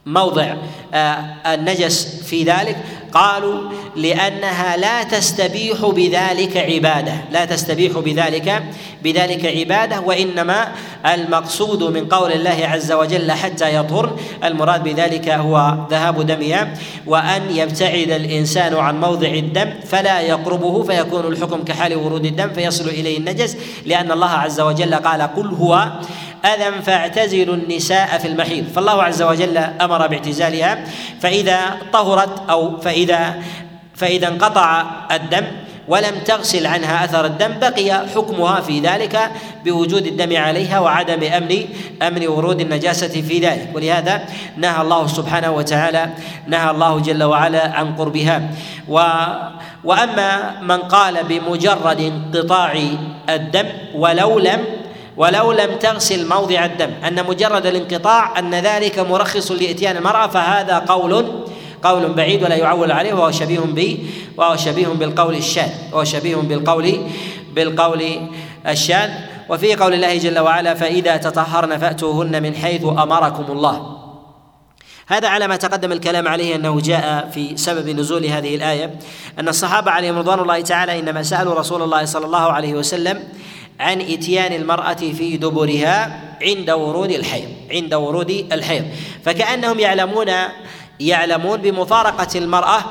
موضع 0.07 0.55
آه، 0.95 1.25
النجس 1.47 2.23
في 2.25 2.45
ذلك 2.45 2.77
قالوا 3.15 3.71
لأنها 3.97 4.77
لا 4.77 5.03
تستبيح 5.03 5.87
بذلك 5.87 6.57
عبادة 6.57 7.13
لا 7.31 7.45
تستبيح 7.45 7.99
بذلك 7.99 8.63
بذلك 9.03 9.47
عبادة 9.47 10.01
وإنما 10.01 10.69
المقصود 11.07 11.83
من 11.83 12.09
قول 12.09 12.33
الله 12.33 12.67
عز 12.67 12.93
وجل 12.93 13.33
حتى 13.33 13.75
يطهر 13.75 14.17
المراد 14.45 14.83
بذلك 14.85 15.29
هو 15.29 15.75
ذهاب 15.91 16.27
دمها 16.27 16.75
وأن 17.07 17.43
يبتعد 17.51 18.11
الإنسان 18.11 18.75
عن 18.75 19.01
موضع 19.01 19.29
الدم 19.29 19.71
فلا 19.87 20.21
يقربه 20.21 20.83
فيكون 20.83 21.27
الحكم 21.27 21.65
كحال 21.65 21.97
ورود 21.97 22.25
الدم 22.25 22.49
فيصل 22.49 22.89
إليه 22.89 23.19
النجس 23.19 23.57
لأن 23.87 24.13
الله 24.13 24.31
عز 24.31 24.61
وجل 24.61 24.95
قال 24.95 25.23
قل 25.23 25.47
هو 25.47 25.93
أذى 26.45 26.83
فاعتزلوا 26.83 27.55
النساء 27.55 28.19
في 28.19 28.29
المحيض. 28.29 28.65
فالله 28.75 29.03
عز 29.03 29.23
وجل 29.23 29.57
أمر 29.57 30.07
باعتزالها 30.07 30.85
فإذا 31.21 31.61
طهرت 31.93 32.51
أو 32.51 32.81
فإذا 32.81 33.35
فإذا 33.95 34.29
انقطع 34.29 34.85
الدم 35.13 35.45
ولم 35.89 36.15
تغسل 36.25 36.67
عنها 36.67 37.05
أثر 37.05 37.25
الدم 37.25 37.59
بقي 37.61 38.09
حكمها 38.15 38.61
في 38.61 38.81
ذلك 38.81 39.31
بوجود 39.65 40.07
الدم 40.07 40.37
عليها 40.37 40.79
وعدم 40.79 41.23
أمن 41.25 41.65
أمن 42.03 42.27
ورود 42.27 42.61
النجاسة 42.61 43.09
في 43.23 43.39
ذلك. 43.39 43.71
ولهذا 43.75 44.23
نهى 44.57 44.83
الله 44.83 45.07
سبحانه 45.07 45.51
وتعالى 45.51 46.11
نهى 46.47 46.71
الله 46.71 47.01
جل 47.01 47.23
وعلا 47.23 47.73
عن 47.73 47.97
قربها. 47.97 48.43
و 48.89 49.01
وأما 49.85 50.61
من 50.61 50.79
قال 50.79 51.25
بمجرد 51.25 52.01
انقطاع 52.01 52.73
الدم 53.29 53.67
ولو 53.95 54.39
لم 54.39 54.61
ولو 55.19 55.53
لم 55.53 55.77
تغسل 55.77 56.29
موضع 56.29 56.65
الدم 56.65 56.91
أن 57.07 57.27
مجرد 57.27 57.67
الانقطاع 57.67 58.39
أن 58.39 58.55
ذلك 58.55 58.99
مرخص 58.99 59.51
لإتيان 59.51 59.97
المرأة 59.97 60.27
فهذا 60.27 60.79
قول 60.79 61.45
قول 61.83 62.13
بعيد 62.13 62.43
ولا 62.43 62.55
يعول 62.55 62.93
عليه 62.93 63.13
وهو 63.13 63.31
شبيه 63.31 63.61
به 63.61 63.99
وهو 64.37 64.57
شبيه 64.57 64.87
بالقول 64.87 65.35
الشاذ 65.35 65.71
وهو 65.93 66.05
شبيه 66.05 66.37
بالقول 66.37 66.99
بالقول 67.55 68.29
الشاذ. 68.69 69.11
وفي 69.49 69.75
قول 69.75 69.95
الله 69.95 70.19
جل 70.19 70.39
وعلا 70.39 70.75
فإذا 70.75 71.17
تطهرن 71.17 71.79
فأتوهن 71.79 72.43
من 72.43 72.55
حيث 72.55 72.85
أمركم 72.85 73.53
الله. 73.53 73.99
هذا 75.07 75.29
على 75.29 75.49
ما 75.49 75.57
تقدم 75.57 75.93
الكلام 75.93 76.29
عليه 76.29 76.55
أنه 76.55 76.81
جاء 76.81 77.31
في 77.35 77.57
سبب 77.57 77.89
نزول 77.89 78.25
هذه 78.25 78.55
الآية 78.55 78.99
أن 79.39 79.49
الصحابة 79.49 79.91
عليهم 79.91 80.19
رضوان 80.19 80.41
الله 80.41 80.61
تعالى 80.61 80.99
إنما 80.99 81.23
سألوا 81.23 81.55
رسول 81.55 81.83
الله 81.83 82.05
صلى 82.05 82.27
الله 82.27 82.53
عليه 82.53 82.75
وسلم 82.75 83.23
عن 83.81 84.01
إتيان 84.01 84.53
المرأة 84.53 84.95
في 84.95 85.37
دبرها 85.37 86.21
عند 86.43 86.71
ورود 86.71 87.11
الحيض 87.11 87.49
عند 87.71 87.95
ورود 87.95 88.31
الحيض. 88.53 88.85
فكأنهم 89.25 89.81
يعلمون 89.81 90.31
يعلمون 91.01 91.61
بمفارقة 91.61 92.39
المرأة 92.39 92.85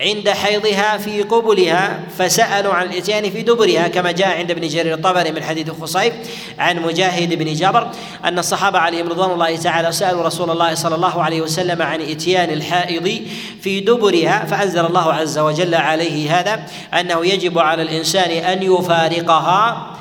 عند 0.00 0.28
حيضها 0.28 0.96
في 0.96 1.22
قبلها 1.22 2.00
فسألوا 2.18 2.74
عن 2.74 2.86
الإتيان 2.86 3.30
في 3.30 3.42
دبرها 3.42 3.88
كما 3.88 4.12
جاء 4.12 4.38
عند 4.38 4.50
ابن 4.50 4.68
جرير 4.68 4.94
الطبري 4.94 5.32
من 5.32 5.42
حديث 5.42 5.70
خصيب 5.70 6.12
عن 6.58 6.82
مجاهد 6.82 7.34
بن 7.34 7.52
جبر 7.52 7.90
أن 8.24 8.38
الصحابة 8.38 8.78
عليهم 8.78 9.08
رضوان 9.08 9.30
الله 9.30 9.56
تعالى 9.56 9.92
سألوا 9.92 10.22
رسول 10.22 10.50
الله 10.50 10.74
صلى 10.74 10.94
الله 10.94 11.22
عليه 11.22 11.40
وسلم 11.40 11.82
عن 11.82 12.00
إتيان 12.00 12.50
الحائض 12.50 13.22
في 13.62 13.80
دبرها 13.80 14.44
فأنزل 14.44 14.86
الله 14.86 15.12
عز 15.12 15.38
وجل 15.38 15.74
عليه 15.74 16.40
هذا 16.40 16.62
أنه 17.00 17.26
يجب 17.26 17.58
على 17.58 17.82
الإنسان 17.82 18.30
أن 18.30 18.62
يفارقها 18.62 19.97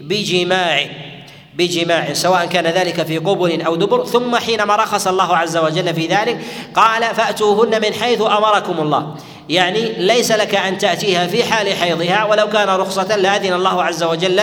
بجماع 0.00 0.86
بجماع 1.54 2.12
سواء 2.12 2.44
كان 2.44 2.66
ذلك 2.66 3.02
في 3.02 3.18
قبل 3.18 3.62
أو 3.62 3.74
دبر. 3.76 4.04
ثم 4.04 4.36
حينما 4.36 4.76
رخص 4.76 5.06
الله 5.06 5.36
عز 5.36 5.56
وجل 5.56 5.94
في 5.94 6.06
ذلك 6.06 6.44
قال 6.74 7.02
فأتوهن 7.02 7.80
من 7.80 7.92
حيث 7.92 8.20
أمركم 8.20 8.80
الله. 8.80 9.14
يعني 9.48 9.92
ليس 9.98 10.32
لك 10.32 10.54
أن 10.54 10.78
تأتيها 10.78 11.26
في 11.26 11.44
حال 11.44 11.74
حيضها 11.74 12.24
ولو 12.24 12.48
كان 12.48 12.68
رخصة 12.68 13.16
لاذن 13.16 13.52
الله 13.52 13.82
عز 13.82 14.02
وجل 14.02 14.40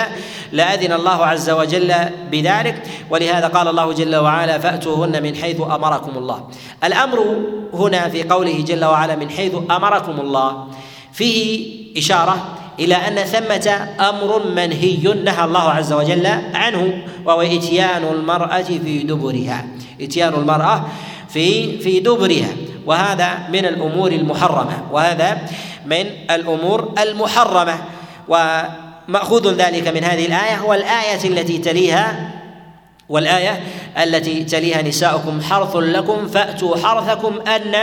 لاذن 0.51 0.93
الله 0.93 1.25
عز 1.25 1.49
وجل 1.49 1.93
بذلك. 2.31 2.83
ولهذا 3.09 3.47
قال 3.47 3.67
الله 3.67 3.93
جل 3.93 4.15
وعلا 4.15 4.59
فأتوهن 4.59 5.23
من 5.23 5.35
حيث 5.35 5.61
أمركم 5.61 6.17
الله. 6.17 6.47
الأمر 6.83 7.35
هنا 7.73 8.09
في 8.09 8.23
قوله 8.23 8.63
جل 8.67 8.85
وعلا 8.85 9.15
من 9.15 9.29
حيث 9.29 9.53
أمركم 9.71 10.19
الله 10.19 10.67
فيه 11.13 11.69
إشارة 11.97 12.58
إلى 12.79 12.95
أن 12.95 13.15
ثمة 13.15 13.87
أمر 13.99 14.43
منهي 14.55 15.13
نهى 15.23 15.45
الله 15.45 15.69
عز 15.69 15.93
وجل 15.93 16.27
عنه 16.53 17.03
وهو 17.25 17.41
إتيان 17.41 18.03
المرأة 18.03 18.61
في 18.61 19.03
دبرها. 19.03 19.65
إتيان 20.01 20.33
المرأة 20.33 20.85
في 21.29 21.77
في 21.79 21.99
دبرها. 21.99 22.49
وهذا 22.85 23.39
من 23.49 23.65
الأمور 23.65 24.11
المحرمة. 24.11 24.83
وهذا 24.91 25.41
من 25.85 26.05
الأمور 26.31 26.93
المحرمة. 27.03 27.77
ومأخوذ 28.27 29.53
ذلك 29.53 29.87
من 29.87 30.03
هذه 30.03 30.25
الآية 30.25 30.61
والايه 30.61 31.27
التي 31.27 31.57
تليها 31.57 32.39
والآية 33.09 33.63
التي 34.03 34.43
تليها 34.43 34.81
نساؤكم 34.81 35.41
حرث 35.41 35.75
لكم 35.75 36.27
فأتوا 36.27 36.77
حرثكم 36.77 37.39
أن 37.47 37.75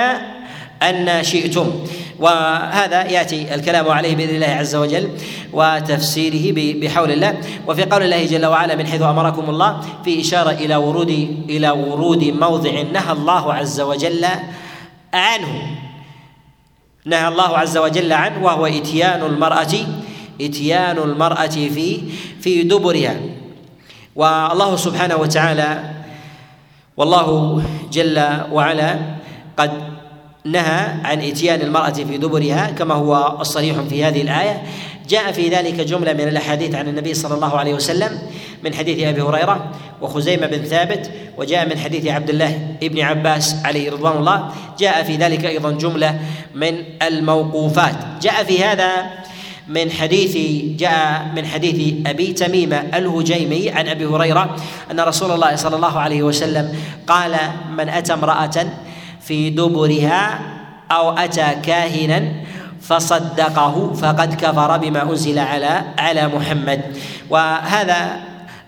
أن 0.82 1.24
شئتم. 1.24 1.72
وهذا 2.18 3.04
يأتي 3.04 3.54
الكلام 3.54 3.88
عليه 3.88 4.16
بإذن 4.16 4.34
الله 4.34 4.46
عز 4.46 4.76
وجل 4.76 5.08
وتفسيره 5.52 6.52
بحول 6.80 7.10
الله. 7.10 7.34
وفي 7.66 7.84
قول 7.84 8.02
الله 8.02 8.26
جل 8.26 8.46
وعلا 8.46 8.74
من 8.74 8.86
حيث 8.86 9.02
أمركم 9.02 9.50
الله 9.50 9.80
في 10.04 10.20
إشارة 10.20 10.50
إلى 10.50 10.76
ورود 10.76 11.10
إلى 11.48 11.70
ورود 11.70 12.24
موضع 12.24 12.82
نهى 12.92 13.12
الله 13.12 13.54
عز 13.54 13.80
وجل 13.80 14.26
عنه. 15.14 15.76
نهى 17.04 17.28
الله 17.28 17.58
عز 17.58 17.76
وجل 17.78 18.12
عنه 18.12 18.44
وهو 18.44 18.66
إتيان 18.66 19.22
المرأة 19.22 19.74
إتيان 20.40 20.98
المرأة 20.98 21.46
في 21.46 22.00
في 22.40 22.62
دبرها. 22.62 23.16
والله 24.16 24.76
سبحانه 24.76 25.16
وتعالى 25.16 25.90
والله 26.96 27.62
جل 27.92 28.16
وعلا 28.52 28.98
قد 29.56 29.95
نهى 30.46 30.86
عن 31.04 31.20
إتيان 31.20 31.60
المرأة 31.60 31.90
في 31.90 32.16
دبرها 32.18 32.70
كما 32.70 32.94
هو 32.94 33.36
الصريح 33.40 33.80
في 33.80 34.04
هذه 34.04 34.22
الآية. 34.22 34.62
جاء 35.08 35.32
في 35.32 35.48
ذلك 35.48 35.74
جملة 35.74 36.12
من 36.12 36.28
الأحاديث 36.28 36.74
عن 36.74 36.88
النبي 36.88 37.14
صلى 37.14 37.34
الله 37.34 37.58
عليه 37.58 37.74
وسلم 37.74 38.18
من 38.64 38.74
حديث 38.74 39.06
أبي 39.06 39.22
هريرة 39.22 39.70
وخزيمة 40.02 40.46
بن 40.46 40.64
ثابت 40.64 41.10
وجاء 41.38 41.68
من 41.68 41.78
حديث 41.78 42.06
عبد 42.06 42.30
الله 42.30 42.58
بن 42.82 43.00
عباس 43.00 43.56
عليه 43.64 43.90
رضوان 43.90 44.16
الله. 44.16 44.50
جاء 44.78 45.02
في 45.02 45.16
ذلك 45.16 45.44
أيضا 45.44 45.70
جملة 45.70 46.18
من 46.54 46.74
الموقوفات. 47.02 47.94
جاء 48.22 48.44
في 48.44 48.64
هذا 48.64 48.90
من 49.68 49.90
حديث 49.90 50.36
جاء 50.78 51.32
من 51.36 51.46
حديث 51.46 52.06
أبي 52.06 52.32
تميمة 52.32 52.76
الهجيمي 52.94 53.70
عن 53.70 53.88
أبي 53.88 54.06
هريرة 54.06 54.56
أن 54.90 55.00
رسول 55.00 55.30
الله 55.30 55.56
صلى 55.56 55.76
الله 55.76 55.98
عليه 55.98 56.22
وسلم 56.22 56.76
قال 57.06 57.36
من 57.76 57.88
أتى 57.88 58.12
امرأة 58.12 58.66
في 59.26 59.50
دبرها 59.50 60.40
أو 60.90 61.18
أتى 61.18 61.46
كاهنا 61.62 62.32
فصدقه 62.80 63.92
فقد 63.92 64.34
كفر 64.34 64.76
بما 64.76 65.02
أنزل 65.02 65.38
على 65.38 65.82
على 65.98 66.28
محمد. 66.28 66.80
وهذا 67.30 68.20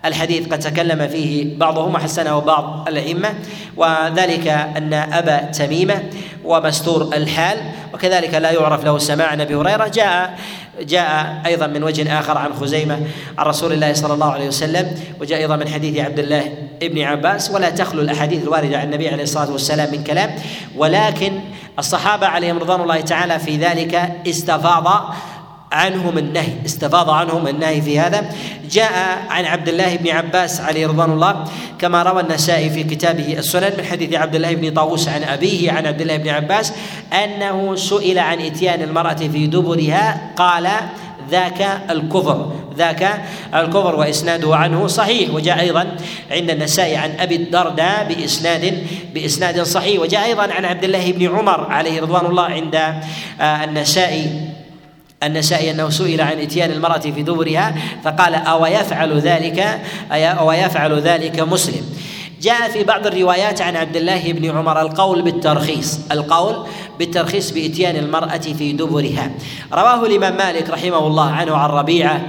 الحديث 0.04 0.48
قد 0.48 0.58
تكلم 0.58 1.08
فيه 1.08 1.58
بعضهم 1.58 1.94
وحسنه 1.94 2.38
بعض 2.38 2.88
الأئمة 2.88 3.34
وذلك 3.76 4.48
أن 4.48 4.94
أبا 4.94 5.38
تميمة 5.38 6.02
ومستور 6.44 7.14
الحال 7.14 7.58
وكذلك 7.94 8.34
لا 8.34 8.50
يعرف 8.50 8.84
له 8.84 8.98
سماع 8.98 9.26
عن 9.26 9.40
ابي 9.40 9.54
هريرة. 9.54 9.88
جاء 9.88 10.38
جاء 10.80 11.42
أيضا 11.46 11.66
من 11.66 11.82
وجه 11.82 12.18
آخر 12.18 12.38
عن 12.38 12.52
خزيمة 12.54 12.98
عن 13.38 13.46
رسول 13.46 13.72
الله 13.72 13.92
صلى 13.92 14.14
الله 14.14 14.32
عليه 14.32 14.48
وسلم 14.48 14.94
وجاء 15.20 15.38
أيضا 15.38 15.56
من 15.56 15.68
حديث 15.68 15.98
عبد 15.98 16.18
الله 16.18 16.67
ابن 16.82 17.02
عباس 17.02 17.50
ولا 17.50 17.70
تخلو 17.70 18.02
الأحاديث 18.02 18.42
الواردة 18.42 18.78
عن 18.78 18.84
النبي 18.84 19.08
عليه 19.08 19.22
الصلاة 19.22 19.52
والسلام 19.52 19.92
من 19.92 20.04
كلام. 20.04 20.30
ولكن 20.76 21.40
الصحابة 21.78 22.26
عليهم 22.26 22.58
رضوان 22.58 22.80
الله 22.80 23.00
تعالى 23.00 23.38
في 23.38 23.56
ذلك 23.56 24.12
استفاض 24.26 25.14
عنهم 25.72 26.18
النهي 26.18 26.52
استفاض 26.66 27.10
عنهم 27.10 27.48
النهي 27.48 27.82
في 27.82 28.00
هذا. 28.00 28.30
جاء 28.70 29.22
عن 29.30 29.44
عبد 29.44 29.68
الله 29.68 29.96
بن 29.96 30.08
عباس 30.08 30.60
عليه 30.60 30.86
رضوان 30.86 31.10
الله 31.10 31.44
كما 31.78 32.02
روى 32.02 32.20
النسائي 32.20 32.70
في 32.70 32.84
كتابه 32.84 33.38
السنن 33.38 33.72
من 33.78 33.84
حديث 33.84 34.14
عبد 34.14 34.34
الله 34.34 34.54
بن 34.54 34.70
طاووس 34.70 35.08
عن 35.08 35.22
أبيه 35.22 35.72
عن 35.72 35.86
عبد 35.86 36.00
الله 36.00 36.16
بن 36.16 36.28
عباس 36.28 36.72
أنه 37.12 37.76
سئل 37.76 38.18
عن 38.18 38.40
إتيان 38.40 38.82
المرأة 38.82 39.14
في 39.14 39.46
دبرها 39.46 40.30
قال 40.36 40.68
ذاك 41.30 41.82
الكفر. 41.90 42.52
ذاك 42.78 43.22
الكفر 43.54 43.96
وإسناده 43.96 44.56
عنه 44.56 44.86
صحيح 44.86 45.34
وجاء 45.34 45.60
أيضا 45.60 45.96
عند 46.30 46.50
النسائي 46.50 46.96
عن 46.96 47.10
أبي 47.20 47.36
الدرداء 47.36 48.04
بإسناد 48.08 48.86
بإسناد 49.14 49.62
صحيح 49.62 50.00
وجاء 50.00 50.24
أيضا 50.24 50.42
عن 50.42 50.64
عبد 50.64 50.84
الله 50.84 51.12
بن 51.12 51.36
عمر 51.36 51.66
عليه 51.70 52.00
رضوان 52.00 52.26
الله 52.26 52.44
عند 52.44 52.74
آه، 53.40 53.64
النسائي 53.64 54.48
النسائي 55.22 55.70
أنه 55.70 55.90
سئل 55.90 56.20
عن 56.20 56.38
إتيان 56.38 56.70
المرأة 56.70 56.98
في 56.98 57.22
دبرها 57.22 57.74
فقال 58.04 58.34
أو 58.34 58.66
يفعل 58.66 59.18
ذلك 59.18 59.80
أو 60.12 60.52
يفعل 60.52 61.00
ذلك 61.00 61.40
مسلم؟ 61.40 61.87
جاء 62.40 62.70
في 62.70 62.84
بعض 62.84 63.06
الروايات 63.06 63.60
عن 63.60 63.76
عبد 63.76 63.96
الله 63.96 64.32
بن 64.32 64.58
عمر 64.58 64.80
القول 64.80 65.22
بالترخيص 65.22 66.00
القول 66.12 66.66
بالترخيص 66.98 67.50
بإتيان 67.50 67.96
المرأة 67.96 68.38
في 68.38 68.72
دبرها. 68.72 69.30
رواه 69.72 70.06
الإمام 70.06 70.36
مالك 70.36 70.70
رحمه 70.70 71.06
الله 71.06 71.30
عنه 71.30 71.56
عن 71.56 71.70
ربيعة 71.70 72.20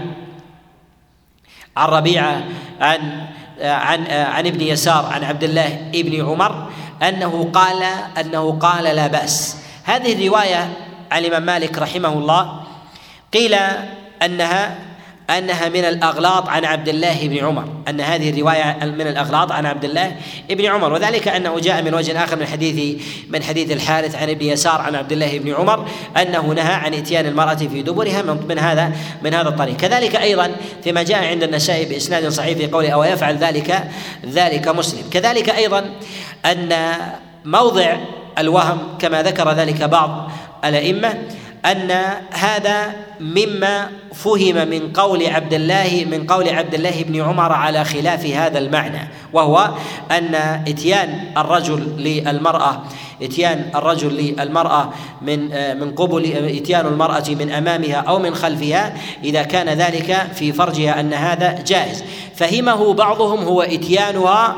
عن 1.77 1.89
ربيعة 1.89 2.43
عن 2.81 3.27
عن 3.61 4.07
عن 4.07 4.47
ابن 4.47 4.61
يسار 4.61 5.05
عن 5.05 5.23
عبد 5.23 5.43
الله 5.43 5.91
بن 5.93 6.25
عمر 6.25 6.69
أنه 7.03 7.49
قال 7.53 7.83
أنه 8.19 8.51
قال 8.51 8.83
لا 8.83 9.07
بأس. 9.07 9.57
هذه 9.83 10.13
الرواية 10.13 10.69
عن 11.11 11.25
الإمام 11.25 11.43
مالك 11.43 11.77
رحمه 11.77 12.13
الله 12.13 12.59
قيل 13.33 13.55
أنها 14.23 14.88
أنها 15.29 15.69
من 15.69 15.85
الأغلاط 15.85 16.49
عن 16.49 16.65
عبد 16.65 16.89
الله 16.89 17.27
بن 17.27 17.37
عمر. 17.37 17.65
أن 17.87 18.01
هذه 18.01 18.29
الرواية 18.29 18.77
من 18.81 19.07
الأغلاط 19.07 19.51
عن 19.51 19.65
عبد 19.65 19.85
الله 19.85 20.15
بن 20.49 20.65
عمر. 20.65 20.93
وذلك 20.93 21.27
أنه 21.27 21.59
جاء 21.59 21.81
من 21.81 21.93
وجه 21.93 22.23
آخر 22.23 22.39
من 22.39 22.45
حديث 22.45 23.01
من 23.29 23.43
حديث 23.43 23.71
الحارث 23.71 24.15
عن 24.15 24.29
ابن 24.29 24.45
يسار 24.45 24.81
عن 24.81 24.95
عبد 24.95 25.11
الله 25.11 25.39
بن 25.39 25.53
عمر 25.53 25.87
أنه 26.17 26.53
نهى 26.53 26.73
عن 26.73 26.93
إتيان 26.93 27.25
المرأة 27.25 27.55
في 27.55 27.81
دبرها 27.81 28.21
من, 28.21 28.59
هذا 28.59 28.91
من 29.23 29.33
هذا 29.33 29.49
الطريق. 29.49 29.77
كذلك 29.77 30.15
أيضا 30.15 30.51
فيما 30.83 31.03
جاء 31.03 31.25
عند 31.25 31.43
النسائي 31.43 31.85
بإسناد 31.85 32.29
صحيح 32.29 32.57
في 32.57 32.67
قوله 32.67 32.89
أو 32.89 33.03
يفعل 33.03 33.37
ذلك 33.37 33.83
ذلك 34.25 34.67
مسلم. 34.67 35.09
كذلك 35.11 35.49
أيضا 35.49 35.85
أن 36.45 36.93
موضع 37.45 37.97
الوهم 38.37 38.77
كما 38.99 39.23
ذكر 39.23 39.51
ذلك 39.51 39.83
بعض 39.83 40.31
الأئمة 40.65 41.13
أن 41.65 41.91
هذا 42.31 42.93
مما 43.19 43.89
فهم 44.13 44.67
من 44.67 44.93
قول 44.93 45.27
عبد 45.27 45.53
الله 45.53 46.05
من 46.11 46.27
قول 46.27 46.49
عبد 46.49 46.73
الله 46.73 47.03
بن 47.03 47.21
عمر 47.21 47.51
على 47.51 47.85
خلاف 47.85 48.25
هذا 48.25 48.59
المعنى 48.59 49.07
وهو 49.33 49.69
أن 50.11 50.35
إتيان 50.67 51.23
الرجل 51.37 51.79
للمرأة 51.97 52.83
إتيان 53.21 53.69
الرجل 53.75 54.13
للمرأة 54.13 54.89
من 55.21 55.39
من 55.79 55.91
قبل 55.95 56.25
إتيان 56.57 56.85
المرأة 56.85 57.23
من 57.29 57.51
أمامها 57.51 57.95
أو 57.95 58.19
من 58.19 58.35
خلفها 58.35 58.93
إذا 59.23 59.43
كان 59.43 59.69
ذلك 59.69 60.27
في 60.35 60.53
فرجها 60.53 60.99
أن 60.99 61.13
هذا 61.13 61.63
جائز. 61.67 62.03
فهمه 62.35 62.93
بعضهم 62.93 63.43
هو 63.43 63.61
إتيانها 63.61 64.55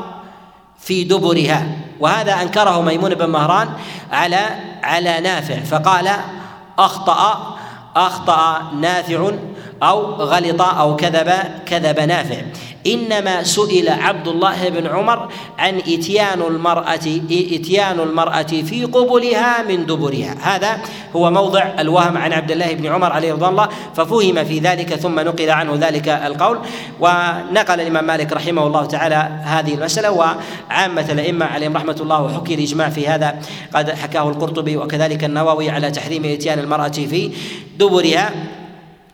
في 0.78 1.04
دبرها 1.04 1.66
وهذا 2.00 2.42
أنكره 2.42 2.80
ميمون 2.80 3.14
بن 3.14 3.30
مهران 3.30 3.68
على 4.12 4.46
على 4.82 5.20
نافع 5.20 5.60
فقال 5.60 6.10
أخطأ 6.78 7.56
أخطأ 7.96 8.62
نافع 8.80 9.30
أو 9.82 10.00
غلط 10.12 10.62
أو 10.62 10.96
كذب 10.96 11.32
كذب 11.66 12.00
نافع. 12.00 12.42
إنما 12.86 13.42
سئل 13.42 13.88
عبد 13.88 14.28
الله 14.28 14.68
بن 14.68 14.86
عمر 14.86 15.28
عن 15.58 15.78
إتيان 15.78 16.42
المرأة 16.42 17.06
إتيان 17.30 18.00
المرأة 18.00 18.42
في 18.42 18.84
قبلها 18.84 19.62
من 19.62 19.86
دبرها. 19.86 20.36
هذا 20.40 20.78
هو 21.16 21.30
موضع 21.30 21.62
الوهم 21.78 22.18
عن 22.18 22.32
عبد 22.32 22.50
الله 22.50 22.74
بن 22.74 22.86
عمر 22.86 23.12
عليه 23.12 23.32
رضوان 23.32 23.50
الله 23.50 23.68
ففهم 23.96 24.44
في 24.44 24.58
ذلك 24.58 24.94
ثم 24.94 25.20
نقل 25.20 25.50
عنه 25.50 25.78
ذلك 25.80 26.08
القول. 26.08 26.58
ونقل 27.00 27.80
الإمام 27.80 28.06
مالك 28.06 28.32
رحمه 28.32 28.66
الله 28.66 28.84
تعالى 28.84 29.28
هذه 29.42 29.74
المسألة 29.74 30.10
وعامة 30.10 31.12
الأئمة 31.12 31.46
عليهم 31.46 31.76
رحمة 31.76 31.96
الله 32.00 32.22
وحكي 32.22 32.54
الإجماع 32.54 32.88
في 32.88 33.08
هذا. 33.08 33.38
قد 33.74 33.90
حكاه 33.90 34.28
القرطبي 34.28 34.76
وكذلك 34.76 35.24
النووي 35.24 35.70
على 35.70 35.90
تحريم 35.90 36.24
إتيان 36.24 36.58
المرأة 36.58 36.88
في 36.88 37.30
دبرها. 37.78 38.30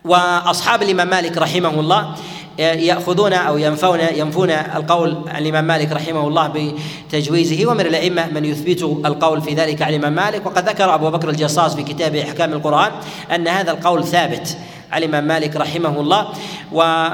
وأصحاب 0.04 0.82
الإمام 0.82 1.10
مالك 1.10 1.38
رحمه 1.38 1.80
الله 1.80 2.14
يأخذون 2.58 3.32
أو 3.32 3.58
ينفون 3.58 4.00
ينفون 4.00 4.50
القول 4.50 5.16
عن 5.28 5.42
الإمام 5.42 5.64
مالك 5.64 5.92
رحمه 5.92 6.28
الله 6.28 6.72
بتجويزه 7.08 7.70
ومن 7.70 7.80
الأئمة 7.80 8.26
من 8.26 8.44
يثبت 8.44 8.82
القول 8.82 9.42
في 9.42 9.54
ذلك 9.54 9.82
عن 9.82 9.94
الإمام 9.94 10.12
مالك. 10.12 10.46
وقد 10.46 10.68
ذكر 10.68 10.94
أبو 10.94 11.10
بكر 11.10 11.30
الجصاص 11.30 11.76
في 11.76 11.82
كتابه 11.82 12.22
أحكام 12.22 12.52
القرآن 12.52 12.92
أن 13.34 13.48
هذا 13.48 13.70
القول 13.70 14.04
ثابت 14.04 14.56
عن 14.92 15.02
الإمام 15.02 15.24
مالك 15.24 15.56
رحمه 15.56 16.00
الله 16.00 16.28
و 16.72 17.06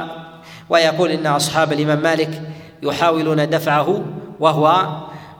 ويقول 0.70 1.10
إن 1.10 1.26
أصحاب 1.26 1.72
الإمام 1.72 2.02
مالك 2.02 2.42
يحاولون 2.82 3.50
دفعه 3.50 4.04
وهو 4.40 4.86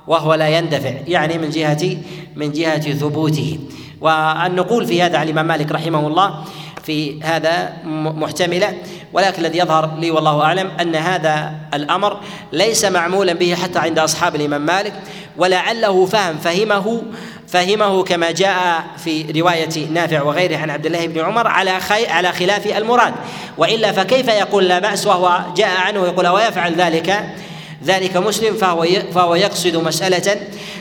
وهو 0.07 0.35
لا 0.35 0.49
يندفع 0.49 0.93
يعني 1.07 1.39
من 1.39 1.51
جهه 1.51 1.97
من 2.37 2.53
جهة 2.53 2.93
ثبوته. 2.93 3.59
والنقول 4.01 4.87
في 4.87 5.03
هذا 5.03 5.19
عن 5.19 5.27
الإمام 5.27 5.47
مالك 5.47 5.73
رحمه 5.73 6.07
الله 6.07 6.45
في 6.83 7.23
هذا 7.23 7.73
محتملة. 7.95 8.75
ولكن 9.15 9.45
الذي 9.45 9.59
يظهر 9.59 9.91
لي 9.99 10.11
والله 10.11 10.43
أعلم 10.43 10.71
أن 10.81 10.97
هذا 10.97 11.53
الأمر 11.75 12.21
ليس 12.53 12.85
معمولا 12.85 13.33
به 13.33 13.55
حتى 13.55 13.79
عند 13.79 13.99
أصحاب 13.99 14.37
الإمام 14.37 14.67
مالك 14.67 14.93
ولعله 15.37 16.07
فهم 16.07 16.39
فهمه 16.39 17.03
فهمه 17.49 18.05
كما 18.05 18.31
جاء 18.31 18.85
في 19.05 19.41
رواية 19.41 19.89
نافع 19.93 20.23
وغيره 20.23 20.57
عن 20.57 20.71
عبد 20.71 20.87
الله 20.87 21.07
بن 21.07 21.21
عمر 21.21 21.47
على 21.47 21.81
خي 21.81 22.07
على 22.07 22.33
خلاف 22.33 22.67
المراد. 22.67 23.15
وإلا 23.59 23.93
فكيف 23.93 24.29
يقول 24.29 24.69
لا 24.69 24.79
بأس 24.79 25.07
وهو 25.07 25.41
جاء 25.57 25.81
عنه 25.81 26.07
يقول 26.07 26.29
ويفعل 26.29 26.75
ذلك؟ 26.75 27.25
ذلك 27.85 28.17
مسلم 28.17 28.55
فهو 28.55 28.87
فهو 29.15 29.35
يقصد 29.35 29.77
مسألة 29.77 30.37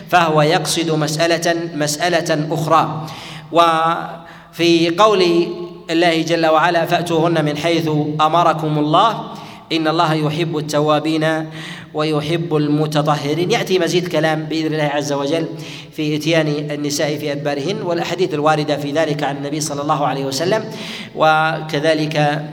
فهو 0.09 0.41
يقصد 0.41 0.91
مسألة 0.91 1.69
مسألة 1.75 2.47
أخرى. 2.51 3.07
وفي 3.51 4.89
قول 4.97 5.47
الله 5.89 6.21
جل 6.21 6.45
وعلا 6.45 6.85
فأتوهن 6.85 7.45
من 7.45 7.57
حيث 7.57 7.89
أمركم 8.21 8.77
الله. 8.79 9.31
إن 9.71 9.87
الله 9.87 10.13
يحب 10.13 10.57
التوابين 10.57 11.49
ويحب 11.93 12.55
المتطهرين. 12.55 13.51
يأتي 13.51 13.79
مزيد 13.79 14.07
كلام 14.07 14.43
بإذن 14.43 14.73
الله 14.73 14.83
عز 14.83 15.13
وجل 15.13 15.47
في 15.91 16.15
إتيان 16.15 16.47
النساء 16.47 17.17
في 17.17 17.31
أدبارهن 17.31 17.81
والأحاديث 17.81 18.33
الواردة 18.33 18.77
في 18.77 18.91
ذلك 18.91 19.23
عن 19.23 19.37
النبي 19.37 19.59
صلى 19.59 19.81
الله 19.81 20.07
عليه 20.07 20.25
وسلم 20.25 20.65
وكذلك 21.15 22.45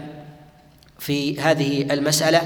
في 0.99 1.41
هذه 1.41 1.87
المسألة. 1.91 2.41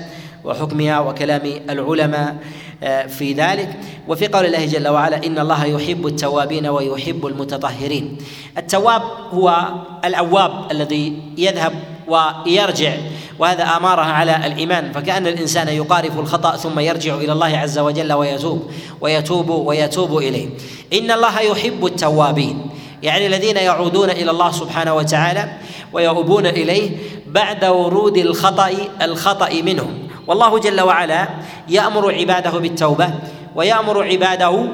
وحكمها 0.45 1.01
وكلام 1.01 1.43
العلماء 1.71 2.37
آه، 2.83 3.07
في 3.07 3.33
ذلك. 3.33 3.77
وفي 4.09 4.27
قول 4.27 4.47
الله 4.47 4.67
جل 4.67 4.89
وعلا 4.89 5.27
إن 5.27 5.39
الله 5.39 5.65
يحب 5.65 6.07
التوابين 6.07 6.67
ويحب 6.67 7.27
المتطهرين. 7.27 8.19
التواب 8.59 9.03
هو 9.31 9.67
العواب 10.05 10.71
الذي 10.71 11.23
يذهب 11.39 11.73
ويرجع 12.09 12.93
وهذا 13.39 13.65
اماره 13.65 14.03
على 14.03 14.47
الإيمان. 14.47 14.93
فكأن 14.93 15.27
الإنسان 15.27 15.69
يقارف 15.69 16.19
الخطأ 16.19 16.57
ثم 16.57 16.79
يرجع 16.79 17.15
إلى 17.15 17.33
الله 17.33 17.59
عز 17.59 17.79
وجل 17.79 18.13
ويتوب 18.13 18.71
ويتوب 19.01 19.49
ويتوب 19.49 20.19
إليه. 20.19 20.49
إن 20.93 21.11
الله 21.11 21.41
يحب 21.41 21.87
التوابين 21.87 22.67
يعني 23.03 23.27
الذين 23.27 23.57
يعودون 23.57 24.11
إلى 24.11 24.31
الله 24.31 24.51
سبحانه 24.51 24.95
وتعالى 24.95 25.53
ويؤوبون 25.93 26.47
إليه 26.47 26.91
بعد 27.27 27.65
ورود 27.65 28.17
الخطأ 28.17 28.71
الخطأ 29.03 29.49
منهم. 29.63 30.04
والله 30.27 30.59
جل 30.59 30.81
وعلا 30.81 31.29
يأمر 31.69 32.15
عباده 32.15 32.51
بالتوبة 32.51 33.11
ويأمر 33.55 34.05
عباده 34.05 34.67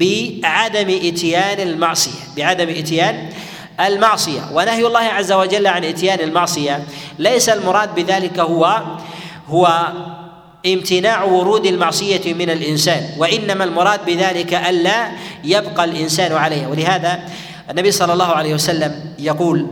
بعدم 0.00 0.98
إتيان 1.02 1.60
المعصية 1.68 2.20
بعدم 2.36 2.68
إتيان 2.68 3.28
المعصية. 3.80 4.40
ونهي 4.52 4.86
الله 4.86 5.00
عز 5.00 5.32
وجل 5.32 5.66
عن 5.66 5.84
إتيان 5.84 6.20
المعصية. 6.20 6.82
ليس 7.18 7.48
المراد 7.48 7.94
بذلك 7.94 8.38
هو 8.40 8.82
هو 9.48 9.88
امتناع 10.66 11.24
ورود 11.24 11.66
المعصية 11.66 12.34
من 12.34 12.50
الإنسان 12.50 13.02
وإنما 13.18 13.64
المراد 13.64 14.04
بذلك 14.06 14.54
ألا 14.54 15.08
يبقى 15.44 15.84
الإنسان 15.84 16.32
عليها. 16.32 16.68
ولهذا 16.68 17.20
النبي 17.70 17.90
صلى 17.90 18.12
الله 18.12 18.32
عليه 18.32 18.54
وسلم 18.54 19.14
يقول 19.18 19.66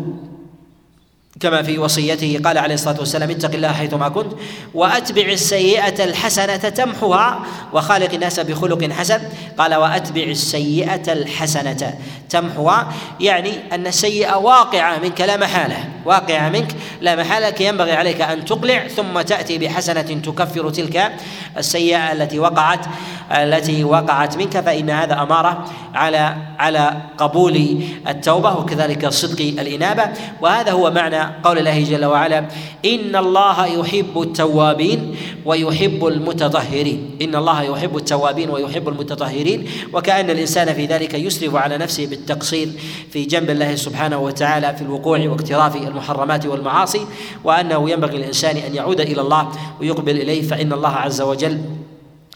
كما 1.41 1.63
في 1.63 1.79
وصيته 1.79 2.41
قال 2.45 2.59
عليه 2.59 2.75
الصلاة 2.75 2.99
والسلام 2.99 3.31
اتق 3.31 3.55
الله 3.55 3.73
حيثما 3.73 4.09
كنت 4.09 4.33
وأتبع 4.75 5.23
السيئة 5.23 6.05
الحسنة 6.05 6.57
تمحها 6.57 7.41
وخالق 7.73 8.15
الناس 8.15 8.41
بخلق 8.41 8.93
حسن. 8.93 9.21
قال 9.59 9.75
وأتبع 9.75 10.23
السيئة 10.23 11.13
الحسنة 11.13 11.95
تمحها 12.29 12.93
يعني 13.21 13.53
أن 13.73 13.87
السيئة 13.87 14.37
واقعة 14.37 14.99
منك 14.99 15.21
لا 15.21 15.37
محالة. 15.37 15.77
واقعة 16.05 16.49
منك 16.49 16.73
لا 17.01 17.17
محالة 17.17 17.67
ينبغي 17.67 17.93
عليك 17.93 18.21
أن 18.21 18.45
تقلع 18.45 18.89
ثم 18.89 19.21
تأتي 19.21 19.59
بحسنة 19.59 20.21
تكفر 20.21 20.71
تلك 20.71 21.13
السيئة 21.59 22.13
التي 22.13 22.39
وقعت 22.39 22.87
التي 23.31 23.85
وقعت 23.85 24.37
منك. 24.37 24.61
فإن 24.61 24.91
هذا 24.91 25.23
أمارة 25.23 25.65
على 25.95 26.37
على 26.59 26.97
قبول 27.19 27.81
التوبة 28.09 28.57
وكذلك 28.57 29.09
صدق 29.09 29.41
الإنابة. 29.41 30.05
وهذا 30.41 30.73
هو 30.73 30.91
معنى 30.91 31.26
قول 31.45 31.59
الله 31.59 31.85
جل 31.85 32.05
وعلا 32.05 32.39
ان 32.85 33.17
الله 33.17 33.67
يحب 33.67 34.21
التوابين 34.23 35.17
ويحب 35.45 36.07
المتطهرين. 36.07 37.17
ان 37.23 37.37
الله 37.37 37.63
يحب 37.63 37.97
التوابين 37.97 38.51
ويحب 38.51 38.89
المتطهرين. 38.89 39.67
وكأن 39.93 40.31
الإنسان 40.31 40.75
في 40.75 40.87
ذلك 40.87 41.15
يسرف 41.15 41.55
على 41.55 41.79
نفسه 41.79 42.07
بالتقصير 42.07 42.69
في 43.11 43.25
جنب 43.25 43.51
الله 43.51 43.75
سبحانه 43.75 44.19
وتعالى 44.19 44.77
في 44.77 44.83
الوقوع 44.83 45.19
واقتراف 45.21 45.77
المحرمات 45.77 46.47
والمعاصي. 46.47 47.07
وأنه 47.45 47.91
ينبغي 47.91 48.17
الإنسان 48.17 48.57
أن 48.57 48.75
يعود 48.75 49.01
إلى 49.01 49.21
الله 49.21 49.49
ويقبل 49.81 50.17
إليه 50.17 50.43
فإن 50.43 50.73
الله 50.73 50.89
عز 50.89 51.21
وجل 51.21 51.61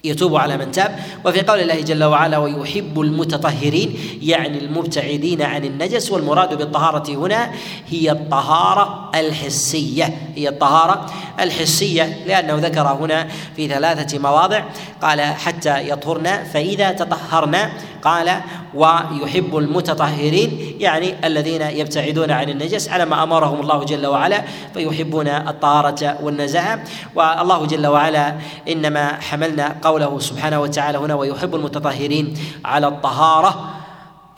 يتوب 0.05 0.37
على 0.37 0.57
من 0.57 0.71
تاب. 0.71 0.99
وفي 1.25 1.41
قول 1.41 1.61
الله 1.61 1.81
جل 1.81 2.05
وعلا 2.05 2.39
ويحب 2.39 3.01
المتطهرين 3.01 3.99
يعني 4.23 4.59
المبتعدين 4.59 5.43
عن 5.43 5.65
النجس. 5.65 6.11
والمراد 6.11 6.59
بالطهارة 6.59 7.11
هنا 7.11 7.51
هي 7.89 8.11
الطهارة 8.11 9.11
الحسية. 9.15 10.19
هي 10.37 10.49
الطهارة 10.49 11.07
الحسية 11.41 12.25
لأنه 12.27 12.55
ذكر 12.55 12.87
هنا 12.87 13.29
في 13.57 13.69
ثلاثة 13.69 14.19
مواضع. 14.19 14.65
قال 15.03 15.21
حتى 15.21 15.89
يطهرن 15.89 16.45
فإذا 16.55 16.93
تطهرن 16.93 17.71
قال 18.05 18.41
ويحب 18.75 19.57
المتطهرين 19.57 20.77
يعني 20.81 21.27
الذين 21.27 21.63
يبتعدون 21.63 22.31
عن 22.31 22.49
النجس 22.49 22.89
على 22.89 23.05
ما 23.05 23.23
أمرهم 23.23 23.61
الله 23.61 23.85
جل 23.85 24.07
وعلا 24.07 24.43
فيحبون 24.75 25.29
الطهارة 25.29 26.19
والنزاهة. 26.23 26.81
والله 27.15 27.67
جل 27.67 27.87
وعلا 27.87 28.35
إنما 28.69 29.21
حملنا 29.21 29.77
قوله 29.83 30.19
سبحانه 30.19 30.61
وتعالى 30.61 30.99
هنا 30.99 31.15
ويحب 31.15 31.55
المتطهرين 31.55 32.35
على 32.65 32.89
الطهارة 32.89 33.81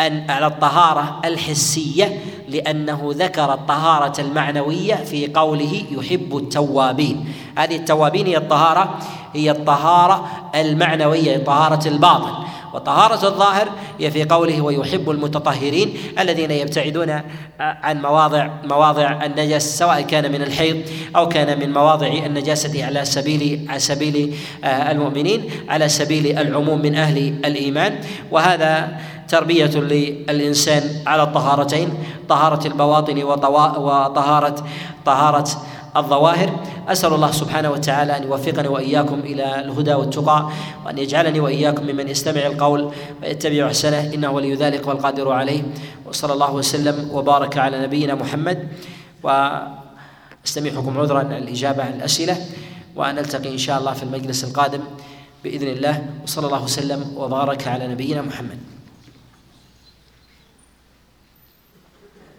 أن 0.00 0.30
على 0.30 0.46
الطهارة 0.46 1.20
الحسية 1.24 2.18
لأنه 2.48 3.10
ذكر 3.14 3.54
الطهارة 3.54 4.20
المعنوية 4.20 4.94
في 4.94 5.26
قوله 5.26 5.84
يحب 5.90 6.36
التوابين. 6.36 7.34
هذه 7.58 7.76
التوابين 7.76 8.26
هي 8.26 8.36
الطهارة 8.36 8.98
هي 9.34 9.50
الطهارة 9.50 10.26
المعنوية 10.54 11.44
طهارة 11.44 11.88
الباطن. 11.88 12.32
وطهارة 12.74 13.26
الظاهر 13.26 13.68
هي 14.00 14.10
في 14.10 14.24
قوله 14.24 14.60
ويحب 14.60 15.10
المتطهرين 15.10 15.94
الذين 16.18 16.50
يبتعدون 16.50 17.20
عن 17.60 18.02
مواضع 18.02 18.48
مواضع 18.64 19.24
النجس 19.24 19.78
سواء 19.78 20.00
كان 20.00 20.32
من 20.32 20.42
الحيض 20.42 20.76
أو 21.16 21.28
كان 21.28 21.58
من 21.58 21.72
مواضع 21.72 22.06
النجاسة 22.06 22.84
على 22.84 23.04
سبيل 23.04 23.66
على 23.68 23.78
سبيل 23.78 24.34
آه، 24.64 24.90
المؤمنين 24.90 25.50
على 25.68 25.88
سبيل 25.88 26.38
العموم 26.38 26.82
من 26.82 26.94
أهل 26.94 27.18
الإيمان. 27.44 28.00
وهذا 28.30 28.98
تربية 29.28 29.66
للإنسان 29.66 30.82
على 31.06 31.22
الطهارتين 31.22 31.94
طهارة 32.28 32.66
البواطن 32.66 33.22
وطهارة 33.22 34.64
طهارة 35.04 35.48
الظواهر. 35.96 36.60
أسأل 36.88 37.14
الله 37.14 37.30
سبحانه 37.30 37.70
وتعالى 37.70 38.16
أن 38.16 38.22
يوفقني 38.22 38.68
وإياكم 38.68 39.20
إلى 39.20 39.60
الهدى 39.60 39.94
والتقى 39.94 40.50
وأن 40.86 40.98
يجعلني 40.98 41.40
وإياكم 41.40 41.82
ممن 41.86 42.08
يستمع 42.08 42.46
القول 42.46 42.92
ويتبع 43.22 43.66
أحسنه. 43.66 44.14
إنه 44.14 44.30
ولي 44.30 44.54
ذلك 44.54 44.86
والقادر 44.86 45.32
عليه. 45.32 45.62
وصلى 46.06 46.32
الله 46.32 46.52
وسلم 46.52 47.08
وبارك 47.12 47.58
على 47.58 47.82
نبينا 47.82 48.14
محمد. 48.14 48.68
وأستميحكم 49.22 50.98
عذرا 50.98 51.22
الإجابة 51.22 51.82
عن 51.84 51.92
الأسئلة. 51.92 52.36
ونلتقي 52.96 53.52
إن 53.52 53.58
شاء 53.58 53.78
الله 53.78 53.92
في 53.92 54.02
المجلس 54.02 54.44
القادم 54.44 54.80
بإذن 55.44 55.68
الله. 55.68 56.06
وصلى 56.24 56.46
الله 56.46 56.64
وسلم 56.64 57.12
وبارك 57.16 57.68
على 57.68 57.88
نبينا 57.88 58.22
محمد. 58.22 58.71